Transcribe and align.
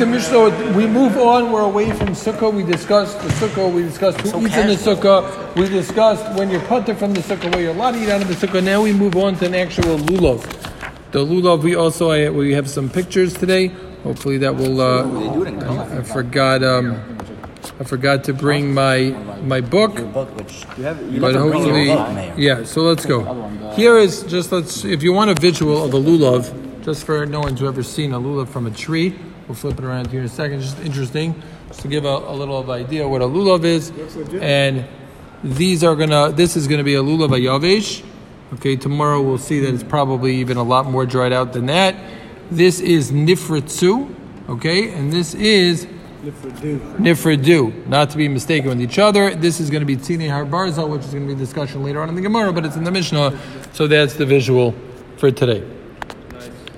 Mishnah, 0.00 0.72
we 0.76 0.88
move 0.88 1.16
on. 1.16 1.52
We're 1.52 1.60
away 1.60 1.92
from 1.92 2.08
Sukkah. 2.08 2.52
We 2.52 2.64
discussed 2.64 3.16
the 3.20 3.28
Sukkah. 3.28 3.72
We 3.72 3.82
discussed 3.82 4.20
who 4.22 4.28
So 4.28 4.40
eats 4.44 4.56
in 4.56 4.66
the 4.66 4.74
casual. 4.74 4.96
Sukkah. 4.96 5.54
We 5.54 5.68
discussed 5.68 6.36
when 6.36 6.50
you're 6.50 6.62
putter 6.62 6.96
from 6.96 7.14
the 7.14 7.20
Sukkah, 7.20 7.48
where 7.52 7.60
you're 7.62 7.70
allowed 7.70 7.92
to 7.92 8.02
eat 8.02 8.08
out 8.08 8.20
of 8.20 8.26
the 8.26 8.34
Sukkah. 8.34 8.60
Now 8.60 8.82
we 8.82 8.92
move 8.92 9.14
on 9.14 9.36
to 9.36 9.46
an 9.46 9.54
actual 9.54 9.98
lulav. 9.98 10.42
The 11.12 11.24
lulav. 11.24 11.62
We 11.62 11.76
also 11.76 12.10
I, 12.10 12.28
we 12.28 12.52
have 12.54 12.68
some 12.68 12.90
pictures 12.90 13.34
today. 13.34 13.68
Hopefully 14.02 14.36
that 14.38 14.56
will. 14.56 14.80
Uh, 14.80 15.04
I, 15.60 15.98
I 15.98 16.02
forgot. 16.02 16.64
Um, 16.64 17.00
I 17.78 17.84
forgot 17.84 18.24
to 18.24 18.34
bring 18.34 18.74
my 18.74 19.10
my 19.44 19.60
book. 19.60 19.96
Your 19.96 20.06
book, 20.08 20.36
which 20.36 20.64
you 20.76 20.82
have, 20.84 21.00
you 21.12 21.20
But 21.20 21.34
have 21.36 21.44
to 21.44 21.50
bring 21.50 21.62
hopefully, 21.62 21.84
your 21.86 21.96
book, 21.98 22.14
Mayor. 22.14 22.34
yeah. 22.36 22.64
So 22.64 22.82
let's 22.82 23.06
go. 23.06 23.48
Here 23.76 23.96
is 23.96 24.24
just 24.24 24.50
let's. 24.50 24.84
If 24.84 25.04
you 25.04 25.12
want 25.12 25.30
a 25.30 25.34
visual 25.40 25.84
of 25.84 25.94
a 25.94 25.98
lulav, 26.00 26.82
just 26.84 27.04
for 27.06 27.24
no 27.26 27.38
one's 27.38 27.62
ever 27.62 27.84
seen 27.84 28.12
a 28.12 28.18
lulav 28.18 28.48
from 28.48 28.66
a 28.66 28.72
tree, 28.72 29.16
we'll 29.46 29.54
flip 29.54 29.78
it 29.78 29.84
around 29.84 30.08
here 30.10 30.20
in 30.20 30.26
a 30.26 30.28
second. 30.28 30.60
Just 30.60 30.78
interesting, 30.80 31.40
just 31.68 31.80
to 31.80 31.88
give 31.88 32.04
a, 32.04 32.08
a 32.08 32.34
little 32.34 32.58
of 32.58 32.70
idea 32.70 33.06
what 33.06 33.22
a 33.22 33.26
lulav 33.26 33.64
is. 33.64 33.92
And 34.40 34.86
these 35.42 35.84
are 35.84 35.96
gonna. 35.96 36.32
This 36.32 36.56
is 36.56 36.68
gonna 36.68 36.84
be 36.84 36.94
a 36.94 37.02
lulav 37.02 37.30
ayavesh. 37.30 38.04
Okay. 38.54 38.76
Tomorrow 38.76 39.22
we'll 39.22 39.38
see 39.38 39.60
that 39.60 39.74
it's 39.74 39.82
probably 39.82 40.36
even 40.36 40.56
a 40.56 40.62
lot 40.62 40.86
more 40.86 41.06
dried 41.06 41.32
out 41.32 41.52
than 41.52 41.66
that. 41.66 41.94
This 42.50 42.80
is 42.80 43.10
nifritzu. 43.10 44.14
Okay, 44.46 44.92
and 44.92 45.10
this 45.10 45.34
is 45.34 45.86
Nifridu, 46.24 47.86
not 47.86 48.10
to 48.10 48.16
be 48.16 48.28
mistaken 48.28 48.68
with 48.68 48.80
each 48.80 48.98
other. 48.98 49.34
This 49.34 49.60
is 49.60 49.70
going 49.70 49.80
to 49.80 49.86
be 49.86 49.96
Tzini 49.96 50.30
Har 50.30 50.44
Barzal, 50.44 50.88
which 50.88 51.02
is 51.02 51.12
going 51.12 51.26
to 51.26 51.34
be 51.34 51.40
a 51.40 51.44
discussion 51.44 51.82
later 51.82 52.00
on 52.00 52.08
in 52.08 52.14
the 52.14 52.20
Gemara, 52.20 52.52
but 52.52 52.64
it's 52.64 52.76
in 52.76 52.84
the 52.84 52.90
Mishnah, 52.90 53.38
so 53.72 53.86
that's 53.86 54.14
the 54.14 54.26
visual 54.26 54.74
for 55.16 55.30
today. 55.30 55.73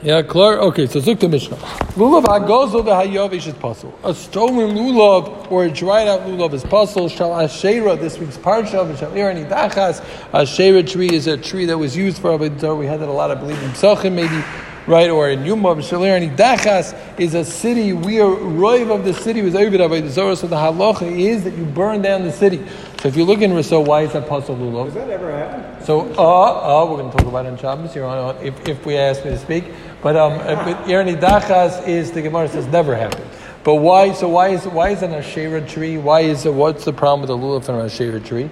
Yeah, 0.06 0.22
Clark. 0.22 0.60
Okay, 0.60 0.86
so 0.86 1.00
look 1.00 1.18
the 1.18 1.28
Mishnah. 1.28 1.56
Lulav 1.96 2.22
hagozel 2.26 2.84
v'hayovish 2.84 3.48
is 3.48 3.54
puzzle. 3.54 3.92
A 4.04 4.14
stolen 4.14 4.76
lulav 4.76 5.50
or 5.50 5.64
a 5.64 5.68
dried 5.68 6.06
out 6.06 6.20
lulav 6.20 6.52
is 6.52 6.62
puzzle. 6.62 7.08
Shal 7.08 7.30
ashera 7.30 7.98
this 7.98 8.16
week's 8.16 8.36
parsha 8.36 8.88
v'shal 8.88 9.10
irani 9.14 9.50
dachas. 9.50 10.00
Ashera 10.30 10.88
tree 10.88 11.10
is 11.12 11.26
a 11.26 11.36
tree 11.36 11.64
that 11.64 11.76
was 11.76 11.96
used 11.96 12.18
for 12.18 12.38
avodah. 12.38 12.78
We 12.78 12.86
had 12.86 13.00
that 13.00 13.08
a 13.08 13.12
lot, 13.12 13.32
I 13.32 13.34
believe, 13.34 13.60
in 13.64 13.70
Psachim 13.70 14.12
maybe. 14.12 14.44
Right, 14.86 15.10
or 15.10 15.28
in 15.28 15.44
Yuma, 15.44 15.74
V'shal 15.74 16.02
irani 16.02 16.36
dachas 16.36 16.96
is 17.18 17.34
a 17.34 17.44
city 17.44 17.92
where 17.92 18.26
roiv 18.26 18.94
of 18.94 19.04
the 19.04 19.12
city 19.12 19.42
was 19.42 19.56
over 19.56 19.76
avodah 19.76 20.08
zarah. 20.08 20.36
So 20.36 20.46
the 20.46 20.54
halacha 20.54 21.10
is 21.10 21.42
that 21.42 21.54
you 21.54 21.64
burn 21.64 22.02
down 22.02 22.22
the 22.22 22.30
city. 22.30 22.64
So 23.02 23.08
if 23.08 23.16
you 23.16 23.24
look 23.24 23.40
in 23.40 23.52
Rousseau, 23.52 23.80
why 23.80 24.02
is 24.02 24.12
that 24.12 24.28
puzzle 24.28 24.54
lulav? 24.54 24.84
Does 24.84 24.94
that 24.94 25.10
ever 25.10 25.32
happen? 25.32 25.84
So, 25.84 26.00
uh, 26.18 26.82
uh, 26.82 26.90
we're 26.90 26.96
going 26.96 27.12
to 27.12 27.16
talk 27.16 27.26
about 27.28 27.46
it 27.46 27.50
on 27.50 27.58
Shabbos 27.58 27.94
if, 28.42 28.68
if 28.68 28.84
we 28.84 28.96
ask 28.96 29.24
me 29.24 29.30
to 29.30 29.38
speak. 29.38 29.64
But 30.02 30.16
um, 30.16 30.34
uh, 30.34 30.64
but 30.64 30.84
Yerni 30.86 31.18
Dachas 31.18 31.86
is 31.86 32.12
the 32.12 32.22
Gemara 32.22 32.48
says 32.48 32.66
never 32.66 32.94
happened. 32.94 33.28
But 33.64 33.76
why? 33.76 34.12
So 34.12 34.28
why 34.28 34.48
is 34.48 34.66
why 34.66 34.90
is 34.90 35.02
an 35.02 35.10
Ashera 35.10 35.68
tree? 35.68 35.98
Why 35.98 36.20
is 36.20 36.46
it? 36.46 36.54
What's 36.54 36.84
the 36.84 36.92
problem 36.92 37.20
with 37.22 37.28
the 37.28 37.36
lulav 37.36 37.68
and 37.68 37.80
an 37.80 37.86
Ashera 37.86 38.24
tree? 38.24 38.50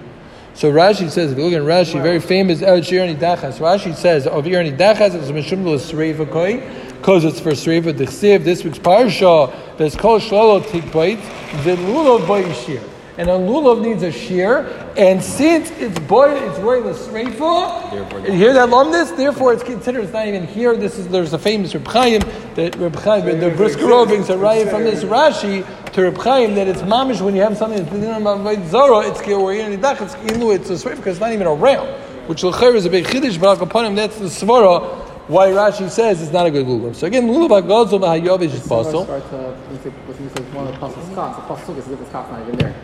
So 0.55 0.71
Rashi 0.71 1.09
says, 1.09 1.33
if 1.33 1.37
you 1.37 1.43
look 1.43 1.53
at 1.53 1.63
Rashi, 1.63 2.01
very 2.01 2.21
famous 2.21 2.61
uh, 2.61 2.67
El 2.67 2.79
Yerni 2.79 3.17
Dachas. 3.17 3.59
Rashi 3.59 3.93
says 3.93 4.25
of 4.25 4.45
Yerni 4.45 4.75
Dachas 4.75 5.13
it's 5.13 5.29
Mishum 5.29 5.63
Sreiva 5.77 6.29
Koi 6.31 6.59
because 6.97 7.25
it's 7.25 7.39
for 7.39 7.51
Sreiva 7.51 7.93
Dechsiv. 7.93 8.43
This 8.43 8.63
week's 8.63 8.79
parsha 8.79 9.53
there's 9.77 9.95
Kol 9.95 10.19
Shlolo 10.19 10.61
Tikbait 10.61 11.21
the 11.63 11.75
lulav 11.75 12.27
by 12.27 12.51
Shir. 12.53 12.81
And 13.17 13.29
a 13.29 13.33
lulav 13.33 13.81
needs 13.81 14.03
a 14.03 14.11
shear, 14.11 14.67
and 14.97 15.23
since 15.23 15.71
it's 15.71 15.97
boiled, 15.99 16.35
it's 16.43 16.59
wearing 16.59 16.83
the 16.83 16.91
sreifa. 16.91 18.27
You 18.27 18.33
hear 18.33 18.51
that 18.51 18.67
lumnus? 18.67 19.15
Therefore, 19.15 19.53
it's 19.53 19.63
considered 19.63 20.03
it's 20.03 20.11
not 20.11 20.27
even 20.27 20.45
here. 20.45 20.75
This 20.75 20.99
is 20.99 21.07
there's 21.07 21.31
a 21.31 21.39
famous 21.39 21.73
Reb 21.73 21.87
Chaim 21.87 22.19
that 22.55 22.75
Reb 22.75 22.93
Chaim 22.97 23.39
the 23.39 23.51
Brisker 23.51 24.05
brings 24.05 24.29
a 24.29 24.35
raya 24.35 24.69
from 24.69 24.83
this 24.83 25.05
Rashi 25.05 25.65
to 25.93 26.01
Reb 26.01 26.17
Chaim 26.17 26.55
that 26.55 26.67
it's 26.67 26.81
mamish 26.81 27.21
when 27.21 27.37
you 27.37 27.41
have 27.41 27.55
something 27.55 27.81
that's 27.81 27.89
been 27.89 28.03
about 28.03 28.67
zara, 28.67 29.07
it's 29.07 29.21
or 29.29 29.53
in 29.53 29.79
the 29.79 29.91
it's 29.91 30.15
ilu, 30.15 30.53
it's 30.53 30.69
a 30.69 30.73
sreifa 30.73 30.97
because 30.97 31.13
it's 31.13 31.21
not 31.21 31.31
even 31.31 31.47
around. 31.47 31.87
Which 32.27 32.43
l'cher 32.43 32.75
is 32.75 32.85
a 32.85 32.89
big 32.89 33.05
chiddush, 33.05 33.39
but 33.39 33.61
upon 33.61 33.85
him 33.85 33.95
that's 33.95 34.19
the 34.19 34.25
svara. 34.25 35.03
Why 35.29 35.47
Rashi 35.47 35.89
says 35.89 36.21
it's 36.21 36.33
not 36.33 36.45
a 36.47 36.51
good 36.51 36.65
lulav. 36.65 36.95
So 36.95 37.07
again, 37.07 37.27
lulav 37.27 37.61
hagazol 37.61 38.01
v'hayovish 38.01 38.53
is 38.53 38.67
possible. 38.67 39.05
Start 39.05 39.29
to, 39.29 39.37
when 39.37 40.21
you 40.21 40.29
say 40.35 40.43
one 40.51 40.67
of 40.67 40.73
the 40.73 40.77
apostles' 40.77 41.15
cots, 41.15 41.37
the 41.37 41.43
apostle 41.45 41.77
is 41.77 41.87
if 41.87 41.97
the 41.97 42.05
cot's 42.11 42.29
not 42.29 42.41
even 42.41 42.57
there. 42.57 42.75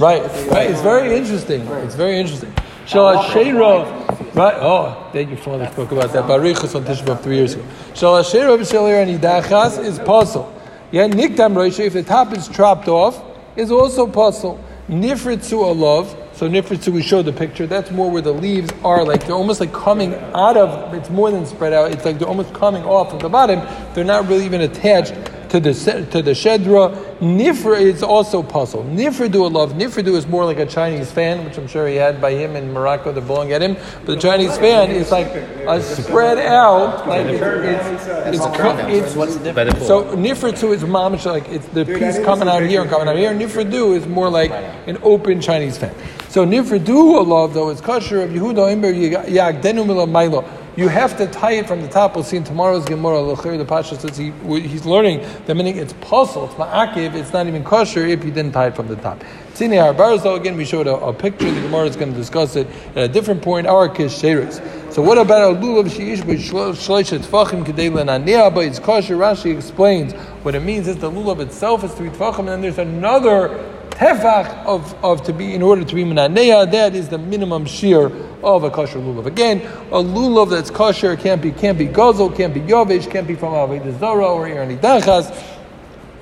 Right, 0.00 0.22
right. 0.48 0.70
It's 0.70 0.80
very 0.80 1.14
interesting. 1.14 1.60
It's 1.60 1.94
very 1.94 2.18
interesting. 2.18 2.50
Shal 2.86 3.18
Ashera, 3.18 4.34
right? 4.34 4.54
Oh, 4.56 5.10
thank 5.12 5.28
you, 5.28 5.36
Father 5.36 5.70
spoke 5.70 5.92
about 5.92 6.10
that. 6.14 6.24
Barichus 6.24 6.74
on 6.74 6.84
Tisha 6.84 7.22
three 7.22 7.36
years 7.36 7.52
ago. 7.52 7.66
Shal 7.94 8.14
Ashera 8.14 8.58
b'Shalir 8.58 9.02
and 9.02 9.20
Idachas 9.20 9.84
is 9.84 9.98
puzzle. 9.98 10.58
Yeah, 10.90 11.06
Nikdam 11.06 11.52
Roisha, 11.52 11.84
if 11.84 11.92
the 11.92 12.02
top 12.02 12.32
is 12.32 12.48
chopped 12.48 12.88
off, 12.88 13.22
is 13.56 13.70
also 13.70 14.06
puzzle. 14.06 14.58
Nifritzu 14.88 15.58
alav. 15.62 16.16
So 16.34 16.48
nifritzu, 16.48 16.94
we 16.94 17.02
showed 17.02 17.26
the 17.26 17.34
picture. 17.34 17.66
That's 17.66 17.90
more 17.90 18.10
where 18.10 18.22
the 18.22 18.32
leaves 18.32 18.70
are 18.82 19.04
like 19.04 19.26
they're 19.26 19.36
almost 19.36 19.60
like 19.60 19.74
coming 19.74 20.14
out 20.34 20.56
of. 20.56 20.94
It's 20.94 21.10
more 21.10 21.30
than 21.30 21.44
spread 21.44 21.74
out. 21.74 21.92
It's 21.92 22.06
like 22.06 22.18
they're 22.18 22.26
almost 22.26 22.54
coming 22.54 22.84
off 22.84 23.12
of 23.12 23.20
the 23.20 23.28
bottom. 23.28 23.60
They're 23.94 24.04
not 24.04 24.26
really 24.28 24.46
even 24.46 24.62
attached 24.62 25.12
to 25.50 25.60
the 25.60 25.72
to 26.10 26.22
the 26.22 26.30
shedra. 26.30 26.94
Nifra 27.20 27.78
is 27.78 28.02
also 28.02 28.42
puzzle. 28.42 28.84
Nifridu 28.84 29.34
a 29.34 29.48
love. 29.48 29.72
Nifridu 29.72 30.14
is 30.16 30.26
more 30.26 30.44
like 30.44 30.58
a 30.58 30.66
Chinese 30.66 31.10
fan, 31.12 31.44
which 31.44 31.58
I'm 31.58 31.66
sure 31.66 31.86
he 31.86 31.96
had 31.96 32.20
by 32.20 32.32
him 32.32 32.56
in 32.56 32.72
Morocco 32.72 33.12
that 33.12 33.20
belong 33.22 33.52
at 33.52 33.60
him. 33.60 33.76
But 34.06 34.14
the 34.14 34.16
Chinese 34.16 34.56
fan 34.58 34.90
is 34.90 35.10
like 35.10 35.26
a 35.26 35.82
spread 35.82 36.38
out, 36.38 37.06
like 37.06 37.26
it's 37.26 37.42
it's 37.42 38.06
it's, 38.06 39.06
it's, 39.06 39.16
What's 39.16 39.36
the 39.36 39.52
difference? 39.52 39.86
so 39.86 40.04
nifridu 40.16 40.72
is 40.72 40.82
mamish 40.84 41.26
like 41.26 41.48
it's 41.48 41.66
the 41.68 41.84
piece 41.84 42.18
coming 42.20 42.48
out 42.48 42.62
here 42.62 42.82
and 42.82 42.90
coming 42.90 43.08
out 43.08 43.16
here. 43.16 43.32
Nifridu 43.34 43.96
is 43.96 44.06
more 44.06 44.30
like 44.30 44.52
an 44.86 44.98
open 45.02 45.40
Chinese 45.40 45.76
fan. 45.76 45.94
So 46.28 46.46
nifridu 46.46 47.18
a 47.18 47.22
love 47.22 47.54
though 47.54 47.70
is 47.70 47.80
kosher 47.80 48.22
of 48.22 48.30
Yehuda 48.30 48.72
Imber 48.72 48.92
Yagdenu 48.92 49.84
Milamaylo. 49.84 50.59
You 50.76 50.86
have 50.86 51.18
to 51.18 51.26
tie 51.26 51.52
it 51.52 51.66
from 51.66 51.82
the 51.82 51.88
top. 51.88 52.14
We'll 52.14 52.22
see 52.22 52.36
in 52.36 52.44
tomorrow's 52.44 52.84
Gemara. 52.84 53.24
The 53.24 53.64
Pasha 53.64 53.98
says 53.98 54.16
he, 54.16 54.30
he's 54.60 54.86
learning 54.86 55.26
the 55.46 55.54
meaning. 55.54 55.76
It's 55.76 55.92
puzzle. 55.94 56.44
It's 56.44 56.54
ma'akiv. 56.54 57.14
It's 57.14 57.32
not 57.32 57.48
even 57.48 57.64
kosher 57.64 58.06
if 58.06 58.24
you 58.24 58.30
didn't 58.30 58.52
tie 58.52 58.68
it 58.68 58.76
from 58.76 58.86
the 58.86 58.94
top. 58.96 59.18
Tzini 59.54 59.76
Harbarzo 59.76 60.36
again. 60.36 60.56
We 60.56 60.64
showed 60.64 60.86
a, 60.86 60.94
a 60.94 61.12
picture. 61.12 61.50
The 61.50 61.60
Gemara 61.60 61.86
is 61.86 61.96
going 61.96 62.12
to 62.12 62.16
discuss 62.16 62.54
it 62.54 62.68
at 62.94 62.98
a 62.98 63.08
different 63.08 63.42
point. 63.42 63.66
Our 63.66 63.88
kisheris. 63.88 64.92
So 64.92 65.02
what 65.02 65.18
about 65.18 65.56
a 65.56 65.58
lulav 65.58 65.86
sheish 65.86 66.22
b'shloishet 66.22 67.24
tfachim 67.26 67.64
kedei 67.64 67.90
lenanea? 67.90 68.54
But 68.54 68.66
it's 68.66 68.78
kosher. 68.78 69.16
Rashi 69.16 69.56
explains 69.56 70.12
what 70.44 70.54
it 70.54 70.60
means 70.60 70.86
is 70.86 70.98
the 70.98 71.10
lulav 71.10 71.40
itself 71.40 71.82
is 71.82 71.92
three 71.94 72.10
tfachim, 72.10 72.38
and 72.38 72.48
then 72.48 72.60
there's 72.60 72.78
another 72.78 73.48
tefach 73.90 74.64
of, 74.64 74.94
of 75.04 75.24
to 75.24 75.32
be 75.32 75.52
in 75.52 75.62
order 75.62 75.84
to 75.84 75.94
be 75.96 76.04
menanea. 76.04 76.70
That 76.70 76.94
is 76.94 77.08
the 77.08 77.18
minimum 77.18 77.66
shear 77.66 78.08
of 78.42 78.64
a 78.64 78.70
kosher 78.70 78.98
lulav. 78.98 79.26
Again, 79.26 79.60
a 79.90 80.02
lulav 80.02 80.50
that's 80.50 80.70
kosher 80.70 81.16
can't 81.16 81.42
be 81.42 81.52
can't 81.52 81.78
be 81.78 81.86
gozel, 81.86 82.34
can't 82.34 82.54
be 82.54 82.60
yovish, 82.60 83.10
can't 83.10 83.26
be 83.26 83.34
from 83.34 83.52
avodah 83.52 83.98
zara 83.98 84.26
or 84.26 84.46
irani 84.46 84.78
dachas. 84.78 85.56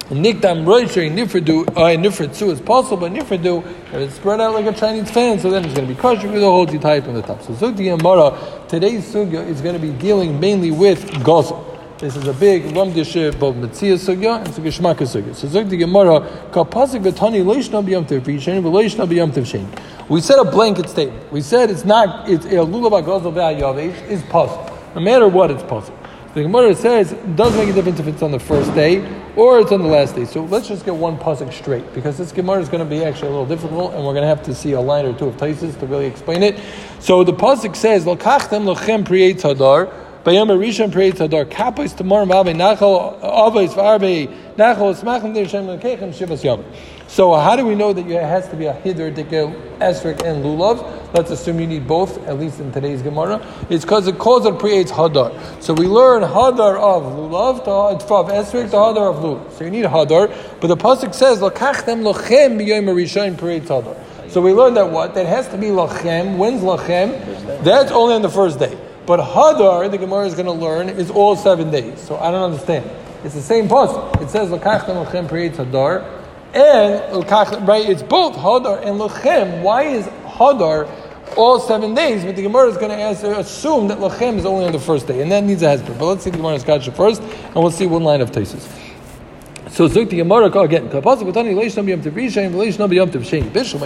Nikdam 0.08 0.64
roisher 0.64 1.10
nifredu 1.10 1.68
uh, 1.68 1.94
nifretzu 2.00 2.50
is 2.50 2.60
possible, 2.62 2.96
but 2.96 3.12
nifredu 3.12 3.62
if 3.88 3.94
it's 3.94 4.14
spread 4.14 4.40
out 4.40 4.54
like 4.54 4.64
a 4.64 4.72
Chinese 4.72 5.10
fan, 5.10 5.38
so 5.38 5.50
then 5.50 5.64
it's 5.64 5.74
going 5.74 5.86
to 5.86 5.94
be 5.94 6.00
kosher 6.00 6.30
with 6.30 6.40
holds 6.40 6.72
you 6.72 6.78
tight 6.78 7.04
from 7.04 7.12
the 7.12 7.20
top. 7.20 7.42
So 7.42 7.52
Zukti 7.52 7.84
Gemara, 7.84 8.64
today's 8.68 9.04
sugya 9.12 9.46
is 9.46 9.60
going 9.60 9.74
to 9.74 9.80
be 9.80 9.90
dealing 9.90 10.40
mainly 10.40 10.70
with 10.70 11.04
gozel. 11.22 11.64
This 11.98 12.16
is 12.16 12.26
a 12.26 12.32
big 12.32 12.62
lumdish 12.64 13.38
both 13.38 13.56
Metzia 13.56 13.98
sugya 13.98 14.38
and 14.38 14.48
sugya 14.48 14.72
shmaka 14.72 15.02
sugya. 15.02 15.34
So 15.34 15.46
Zukti 15.46 15.78
Gemara, 15.78 16.20
kapasik 16.52 17.02
betani 17.02 17.44
loishna 17.44 17.84
b'yom 17.84 18.06
tev 18.06 18.20
v'yishen 18.20 18.62
v'loishna 18.62 19.06
b'yom 19.06 19.30
tev 19.30 19.44
shein. 19.44 19.66
We 20.08 20.22
said 20.22 20.38
a 20.38 20.44
blanket 20.44 20.88
statement. 20.88 21.30
We 21.30 21.42
said 21.42 21.70
it's 21.70 21.84
not, 21.84 22.30
it's 22.30 22.46
a 22.46 22.48
lulav 22.48 23.04
gozel 23.04 23.32
ve'ayavesh 23.32 24.08
is 24.08 24.22
possible. 24.24 24.74
No 24.94 25.02
matter 25.02 25.28
what, 25.28 25.50
it's 25.50 25.62
possible. 25.62 25.98
The 26.34 26.42
Gemara 26.42 26.74
says 26.74 27.12
it 27.12 27.36
doesn't 27.36 27.58
make 27.58 27.68
a 27.68 27.72
difference 27.72 28.00
if 28.00 28.06
it's 28.06 28.22
on 28.22 28.30
the 28.30 28.38
first 28.38 28.74
day 28.74 29.06
or 29.36 29.58
it's 29.60 29.70
on 29.70 29.82
the 29.82 29.88
last 29.88 30.14
day. 30.14 30.24
So 30.24 30.44
let's 30.44 30.68
just 30.68 30.84
get 30.84 30.94
one 30.94 31.18
pasuk 31.18 31.52
straight 31.52 31.92
because 31.94 32.16
this 32.16 32.32
Gemara 32.32 32.60
is 32.60 32.68
going 32.68 32.82
to 32.82 32.88
be 32.88 33.04
actually 33.04 33.28
a 33.28 33.30
little 33.32 33.46
difficult, 33.46 33.92
and 33.92 34.04
we're 34.04 34.12
going 34.12 34.22
to 34.22 34.28
have 34.28 34.42
to 34.44 34.54
see 34.54 34.72
a 34.72 34.80
line 34.80 35.04
or 35.04 35.12
two 35.18 35.26
of 35.26 35.36
Taisis 35.36 35.78
to 35.80 35.86
really 35.86 36.06
explain 36.06 36.42
it. 36.42 36.58
So 37.00 37.22
the 37.24 37.32
pasuk 37.32 37.76
says, 37.76 38.04
"Lokachtem 38.04 38.72
lochem 38.72 39.04
priyei 39.04 39.34
tzadar." 39.34 39.92
Bayam 40.24 40.48
Rishon 40.48 40.92
prayed 40.92 41.14
Tadar 41.14 41.46
Kapos 41.46 41.96
tomorrow 41.96 42.26
Mabe 42.26 42.54
Nachal 42.54 43.18
Avos 43.20 43.68
Varbe 43.68 44.26
Nachal 44.56 44.94
Smachim 44.94 45.32
Der 45.32 45.48
Shem 45.48 45.66
Lekechem 45.66 46.12
Shivas 46.12 46.42
Yom. 46.44 46.64
So 47.08 47.32
uh, 47.32 47.42
how 47.42 47.56
do 47.56 47.64
we 47.64 47.74
know 47.74 47.94
that 47.94 48.06
it 48.06 48.22
has 48.22 48.48
to 48.50 48.56
be 48.56 48.66
a 48.66 48.74
Hidr 48.74 49.14
Dikel 49.14 49.78
Esrik 49.78 50.22
and 50.22 50.44
Lulav? 50.44 51.14
Let's 51.14 51.30
assume 51.30 51.58
you 51.58 51.66
need 51.66 51.88
both, 51.88 52.18
at 52.26 52.38
least 52.38 52.60
in 52.60 52.70
today's 52.70 53.00
Gemara. 53.00 53.40
It's 53.70 53.82
because 53.82 54.06
it 54.06 54.18
calls 54.18 54.44
it 54.44 54.58
creates 54.58 54.92
Hadar. 54.92 55.62
So 55.62 55.72
we 55.72 55.86
learn 55.86 56.22
Hadar 56.22 56.78
of 56.78 57.04
Lulav 57.04 57.60
of 57.66 58.28
Esrik 58.28 58.70
to 58.70 58.76
Hadar 58.76 59.10
of 59.10 59.24
Lulav. 59.24 59.52
So 59.52 59.64
you 59.64 59.70
need 59.70 59.86
Hadar, 59.86 60.60
but 60.60 60.66
the 60.66 60.76
pasuk 60.76 61.14
says 61.14 61.38
Lokachtem 61.40 62.02
Lochem 62.02 62.60
B'Yom 62.60 62.84
Rishon 62.94 63.38
prayed 63.38 63.62
Hadar. 63.62 63.96
So 64.30 64.42
we 64.42 64.52
learn 64.52 64.74
that 64.74 64.90
what? 64.90 65.14
That 65.14 65.24
has 65.24 65.48
to 65.48 65.56
be 65.56 65.68
Lachem. 65.68 66.36
When's 66.36 66.60
Lachem? 66.60 67.64
That's 67.64 67.90
only 67.90 68.16
on 68.16 68.22
the 68.22 68.28
first 68.28 68.58
day. 68.58 68.78
But 69.06 69.20
Hadar, 69.20 69.90
the 69.90 69.96
Gemara 69.96 70.26
is 70.26 70.34
going 70.34 70.44
to 70.44 70.52
learn, 70.52 70.90
is 70.90 71.10
all 71.10 71.36
seven 71.36 71.70
days. 71.70 71.98
So 72.02 72.18
I 72.18 72.30
don't 72.30 72.52
understand. 72.52 72.84
It's 73.24 73.34
the 73.34 73.40
same 73.40 73.66
pasuk. 73.66 74.20
It 74.20 74.28
says 74.28 74.50
Lakachtem 74.50 75.02
Lachem 75.06 75.26
Priyet 75.26 75.54
Hadar, 75.54 76.17
and 76.54 77.68
right? 77.68 77.88
It's 77.88 78.02
both 78.02 78.34
Hadar 78.34 78.78
and 78.84 79.00
Lachem. 79.00 79.62
Why 79.62 79.82
is 79.82 80.06
Hadar 80.06 80.88
all 81.36 81.60
seven 81.60 81.94
days? 81.94 82.24
But 82.24 82.36
the 82.36 82.42
Gemara 82.42 82.68
is 82.68 82.76
going 82.76 82.90
to 82.90 82.96
answer, 82.96 83.32
assume 83.32 83.88
that 83.88 83.98
Lachem 83.98 84.36
is 84.36 84.46
only 84.46 84.64
on 84.64 84.72
the 84.72 84.78
first 84.78 85.06
day, 85.06 85.20
and 85.20 85.30
that 85.30 85.44
needs 85.44 85.62
a 85.62 85.68
husband. 85.68 85.98
But 85.98 86.06
let's 86.06 86.24
see 86.24 86.30
the 86.30 86.38
Gemara's 86.38 86.64
kasha 86.64 86.92
first, 86.92 87.20
and 87.22 87.54
we'll 87.54 87.70
see 87.70 87.86
one 87.86 88.02
line 88.02 88.20
of 88.20 88.30
Tesis. 88.30 88.87
So 89.70 89.86
Zuk 89.88 90.08
the 90.08 90.16
Gemara 90.16 90.46
again. 90.46 90.88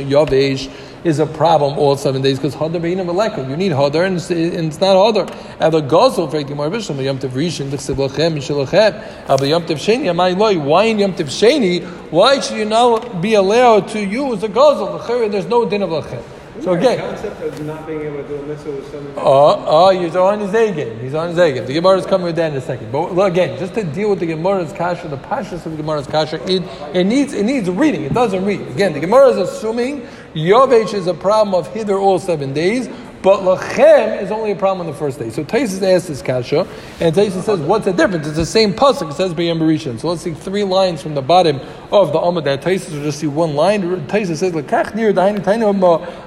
Yavesh 0.03 0.71
is 1.05 1.19
a 1.19 1.27
problem 1.27 1.79
all 1.79 1.97
seven 1.97 2.23
days 2.23 2.39
because 2.39 2.55
Hadar 2.55 2.81
Beinam 2.81 3.07
Meleka. 3.07 3.49
You 3.49 3.57
need 3.57 3.73
Hadar 3.73 4.07
and 4.07 4.17
it's, 4.17 4.81
not 4.81 4.97
Hadar. 4.97 5.27
The 5.59 5.81
Gazel 5.83 6.31
for 6.31 6.43
Gemara 6.43 6.71
Bishlam 6.71 7.03
Yom 7.03 7.19
Tov 7.19 7.31
Rishon 7.31 7.73
L'Chsev 7.73 7.97
Lachem 7.97 8.35
Mishalachem. 8.35 9.29
Abba 9.29 9.49
Yom 9.49 9.65
Tov 9.65 9.77
Sheni 9.77 10.05
Amai 10.05 10.37
Loi. 10.37 10.59
Why 10.59 10.85
in 10.85 10.99
Yom 11.01 11.15
Tov 11.15 11.27
Sheni? 11.27 11.85
Why 12.11 12.41
should 12.41 12.57
you 12.57 12.65
not 12.65 13.21
be 13.21 13.35
allowed 13.35 13.89
to 13.89 14.01
use 14.05 14.43
a 14.43 14.49
Gazel? 14.49 15.31
There's 15.31 15.47
no 15.47 15.69
din 15.69 15.83
of 15.83 15.91
Lachem. 15.91 16.23
So 16.61 16.75
again, 16.75 16.99
the 16.99 17.05
concept 17.05 17.41
of 17.41 17.65
not 17.65 17.87
being 17.87 18.03
able 18.03 18.19
to 18.19 18.29
do 18.29 18.37
a 18.37 18.43
mitzvah 18.43 18.73
with 18.73 18.91
someone. 18.91 19.15
Oh, 19.17 19.65
oh, 19.67 19.91
he's 19.91 20.15
on 20.15 20.41
his 20.41 20.53
A 20.53 20.73
game. 20.73 20.99
He's 21.01 21.15
on 21.15 21.31
his 21.31 21.39
A 21.39 21.51
game. 21.51 21.65
The 21.65 21.73
Gemara 21.73 21.99
is 21.99 22.05
coming 22.05 22.27
with 22.27 22.37
that 22.37 22.53
in 22.53 22.59
a 22.59 22.61
second. 22.61 22.93
But 22.93 23.15
look, 23.15 23.33
again, 23.33 23.59
just 23.59 23.73
to 23.75 23.85
deal 23.85 24.11
with 24.11 24.21
the 24.21 24.27
Gemara's 24.27 24.73
kasha, 24.73 25.09
the 25.09 25.17
pashas 25.17 25.65
of 25.65 25.73
the 25.73 25.79
Gemara's 25.79 26.07
kasha, 26.07 26.43
it, 26.51 26.63
it 26.95 27.05
needs 27.05 27.33
it 27.33 27.45
needs 27.45 27.71
reading. 27.71 28.03
It 28.03 28.13
doesn't 28.13 28.45
read. 28.45 28.61
Again, 28.61 28.93
the 28.93 29.01
Gemara 29.01 29.31
is 29.31 29.39
assuming 29.39 30.07
Yovesh 30.35 30.93
is 30.93 31.07
a 31.07 31.15
problem 31.15 31.55
of 31.55 31.73
hither 31.73 31.99
all 31.99 32.19
seven 32.19 32.53
days, 32.53 32.89
but 33.23 33.41
lachem 33.41 34.21
is 34.21 34.31
only 34.31 34.51
a 34.51 34.57
problem 34.57 34.87
on 34.87 34.93
the 34.93 34.99
first 34.99 35.19
day. 35.19 35.31
So 35.31 35.45
Taisus 35.45 35.83
asks 35.83 36.09
this 36.09 36.23
kasha, 36.23 36.67
and 37.01 37.15
Taisus 37.15 37.43
says, 37.43 37.61
"What's 37.61 37.85
the 37.85 37.93
difference?" 37.93 38.27
It's 38.27 38.37
the 38.37 38.45
same 38.45 38.75
pasuk. 38.75 39.11
It 39.11 39.15
says 39.15 39.33
b'yam 39.33 39.61
Rishon. 39.61 40.01
So 40.01 40.09
let's 40.09 40.23
see 40.23 40.33
three 40.33 40.65
lines 40.65 41.01
from 41.03 41.15
the 41.15 41.23
bottom 41.23 41.61
of 41.93 42.13
the 42.13 42.19
Amud. 42.19 42.45
That 42.45 42.63
Taisus 42.63 42.93
will 42.93 43.03
just 43.05 43.21
see 43.21 43.29
one 43.29 43.55
line. 43.55 43.83
Taisus 44.07 44.39
says, 44.39 44.53
"Lekach 44.53 44.95
nir 44.95 45.13
dahin 45.13 45.39
tainu 45.41 45.73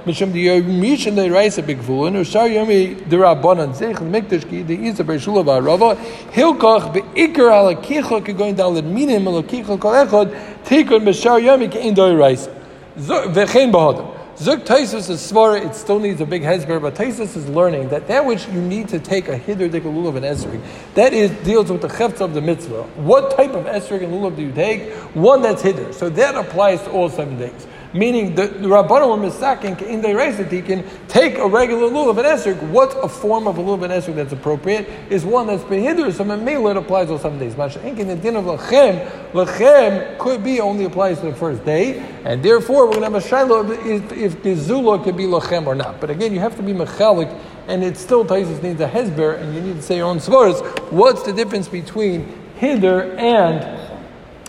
mishum 0.06 0.32
the 0.32 0.48
Reisa 1.28 1.62
bigvulin 1.62 2.16
ushar 2.16 2.48
yomi 2.48 2.96
derabanan 3.08 3.74
zech 3.74 3.96
mikdash 3.96 4.48
ki 4.48 4.62
the 4.62 4.74
Isa 4.74 5.04
beishula 5.04 5.44
v'arava 5.44 5.98
hilkach 6.32 6.94
beikar 6.94 7.50
ala 7.52 7.74
kichok 7.74 8.36
going 8.36 8.54
down 8.54 8.74
the 8.74 8.82
minim 8.82 9.26
ala 9.28 9.42
kichok 9.42 9.80
kol 9.80 9.92
echad 9.92 10.34
tikun 10.64 11.04
b'shar 11.04 11.40
yomi 11.42 11.70
kein 11.70 11.94
doi 11.94 12.12
Reisa 12.12 12.50
v'chein 12.98 13.70
b'hadam." 13.70 14.15
Zuk 14.36 14.66
Taisus 14.66 15.08
is 15.08 15.22
smart, 15.22 15.62
it 15.62 15.74
still 15.74 15.98
needs 15.98 16.20
a 16.20 16.26
big 16.26 16.42
hezber, 16.42 16.78
but 16.78 16.94
Taisus 16.94 17.38
is 17.38 17.48
learning 17.48 17.88
that 17.88 18.06
that 18.08 18.26
which 18.26 18.46
you 18.48 18.60
need 18.60 18.86
to 18.88 18.98
take 18.98 19.28
a 19.28 19.38
hiddur 19.38 19.70
dik 19.70 19.84
lulav 19.84 20.16
and 20.16 20.26
esrig, 20.26 20.60
that 20.94 21.14
is 21.14 21.30
deals 21.42 21.72
with 21.72 21.80
the 21.80 21.88
chefts 21.88 22.20
of 22.20 22.34
the 22.34 22.42
mitzvah. 22.42 22.82
What 22.96 23.34
type 23.34 23.54
of 23.54 23.64
esrig 23.64 24.04
and 24.04 24.12
lulav 24.12 24.36
do 24.36 24.42
you 24.42 24.52
take? 24.52 24.92
One 25.14 25.40
that's 25.40 25.62
hiddur. 25.62 25.94
So 25.94 26.10
that 26.10 26.34
applies 26.34 26.82
to 26.82 26.90
all 26.90 27.08
seven 27.08 27.38
days. 27.38 27.66
Meaning 27.96 28.34
the, 28.34 28.46
the 28.46 28.68
Rabbanu 28.68 29.16
were 29.16 29.28
misaking 29.28 29.80
in 29.82 30.02
the 30.02 30.08
that 30.16 30.52
he 30.52 30.60
can 30.60 30.84
take 31.08 31.38
a 31.38 31.46
regular 31.46 31.88
lulav 31.88 32.18
and 32.18 32.26
esrog. 32.26 32.70
What 32.70 32.96
a 33.02 33.08
form 33.08 33.46
of 33.46 33.58
a 33.58 33.62
lulav 33.62 33.84
and 33.84 33.92
esrog 33.92 34.16
that's 34.16 34.32
appropriate 34.32 34.88
is 35.10 35.24
one 35.24 35.46
that's 35.46 35.64
been 35.64 35.82
hindered. 35.82 36.14
So 36.14 36.24
memela 36.24 36.72
it 36.72 36.76
applies 36.76 37.10
all 37.10 37.18
seven 37.18 37.38
days. 37.38 37.54
Mashenk 37.54 37.98
in 37.98 38.08
the 38.08 38.16
din 38.16 38.36
of 38.36 38.44
lachem, 38.44 39.08
lachem 39.32 40.18
could 40.18 40.44
be 40.44 40.60
only 40.60 40.84
applies 40.84 41.20
to 41.20 41.26
the 41.26 41.34
first 41.34 41.64
day, 41.64 41.98
and 42.24 42.42
therefore 42.42 42.86
we're 42.86 43.00
going 43.00 43.10
to 43.10 43.10
have 43.10 43.24
a 43.24 43.28
shiloh 43.28 43.70
if, 43.70 44.12
if 44.12 44.42
the 44.42 44.54
zula 44.54 45.02
could 45.02 45.16
be 45.16 45.24
lachem 45.24 45.66
or 45.66 45.74
not. 45.74 46.00
But 46.00 46.10
again, 46.10 46.32
you 46.32 46.40
have 46.40 46.56
to 46.56 46.62
be 46.62 46.72
mechalik, 46.72 47.34
and 47.68 47.82
it 47.82 47.96
still 47.96 48.24
Taisus 48.24 48.62
needs 48.62 48.80
a 48.80 48.88
hezber, 48.88 49.40
and 49.40 49.54
you 49.54 49.60
need 49.60 49.76
to 49.76 49.82
say 49.82 49.96
your 49.96 50.06
own 50.06 50.18
svaras. 50.18 50.60
What's 50.90 51.22
the 51.22 51.32
difference 51.32 51.68
between 51.68 52.26
hinder 52.56 53.16
and 53.16 53.85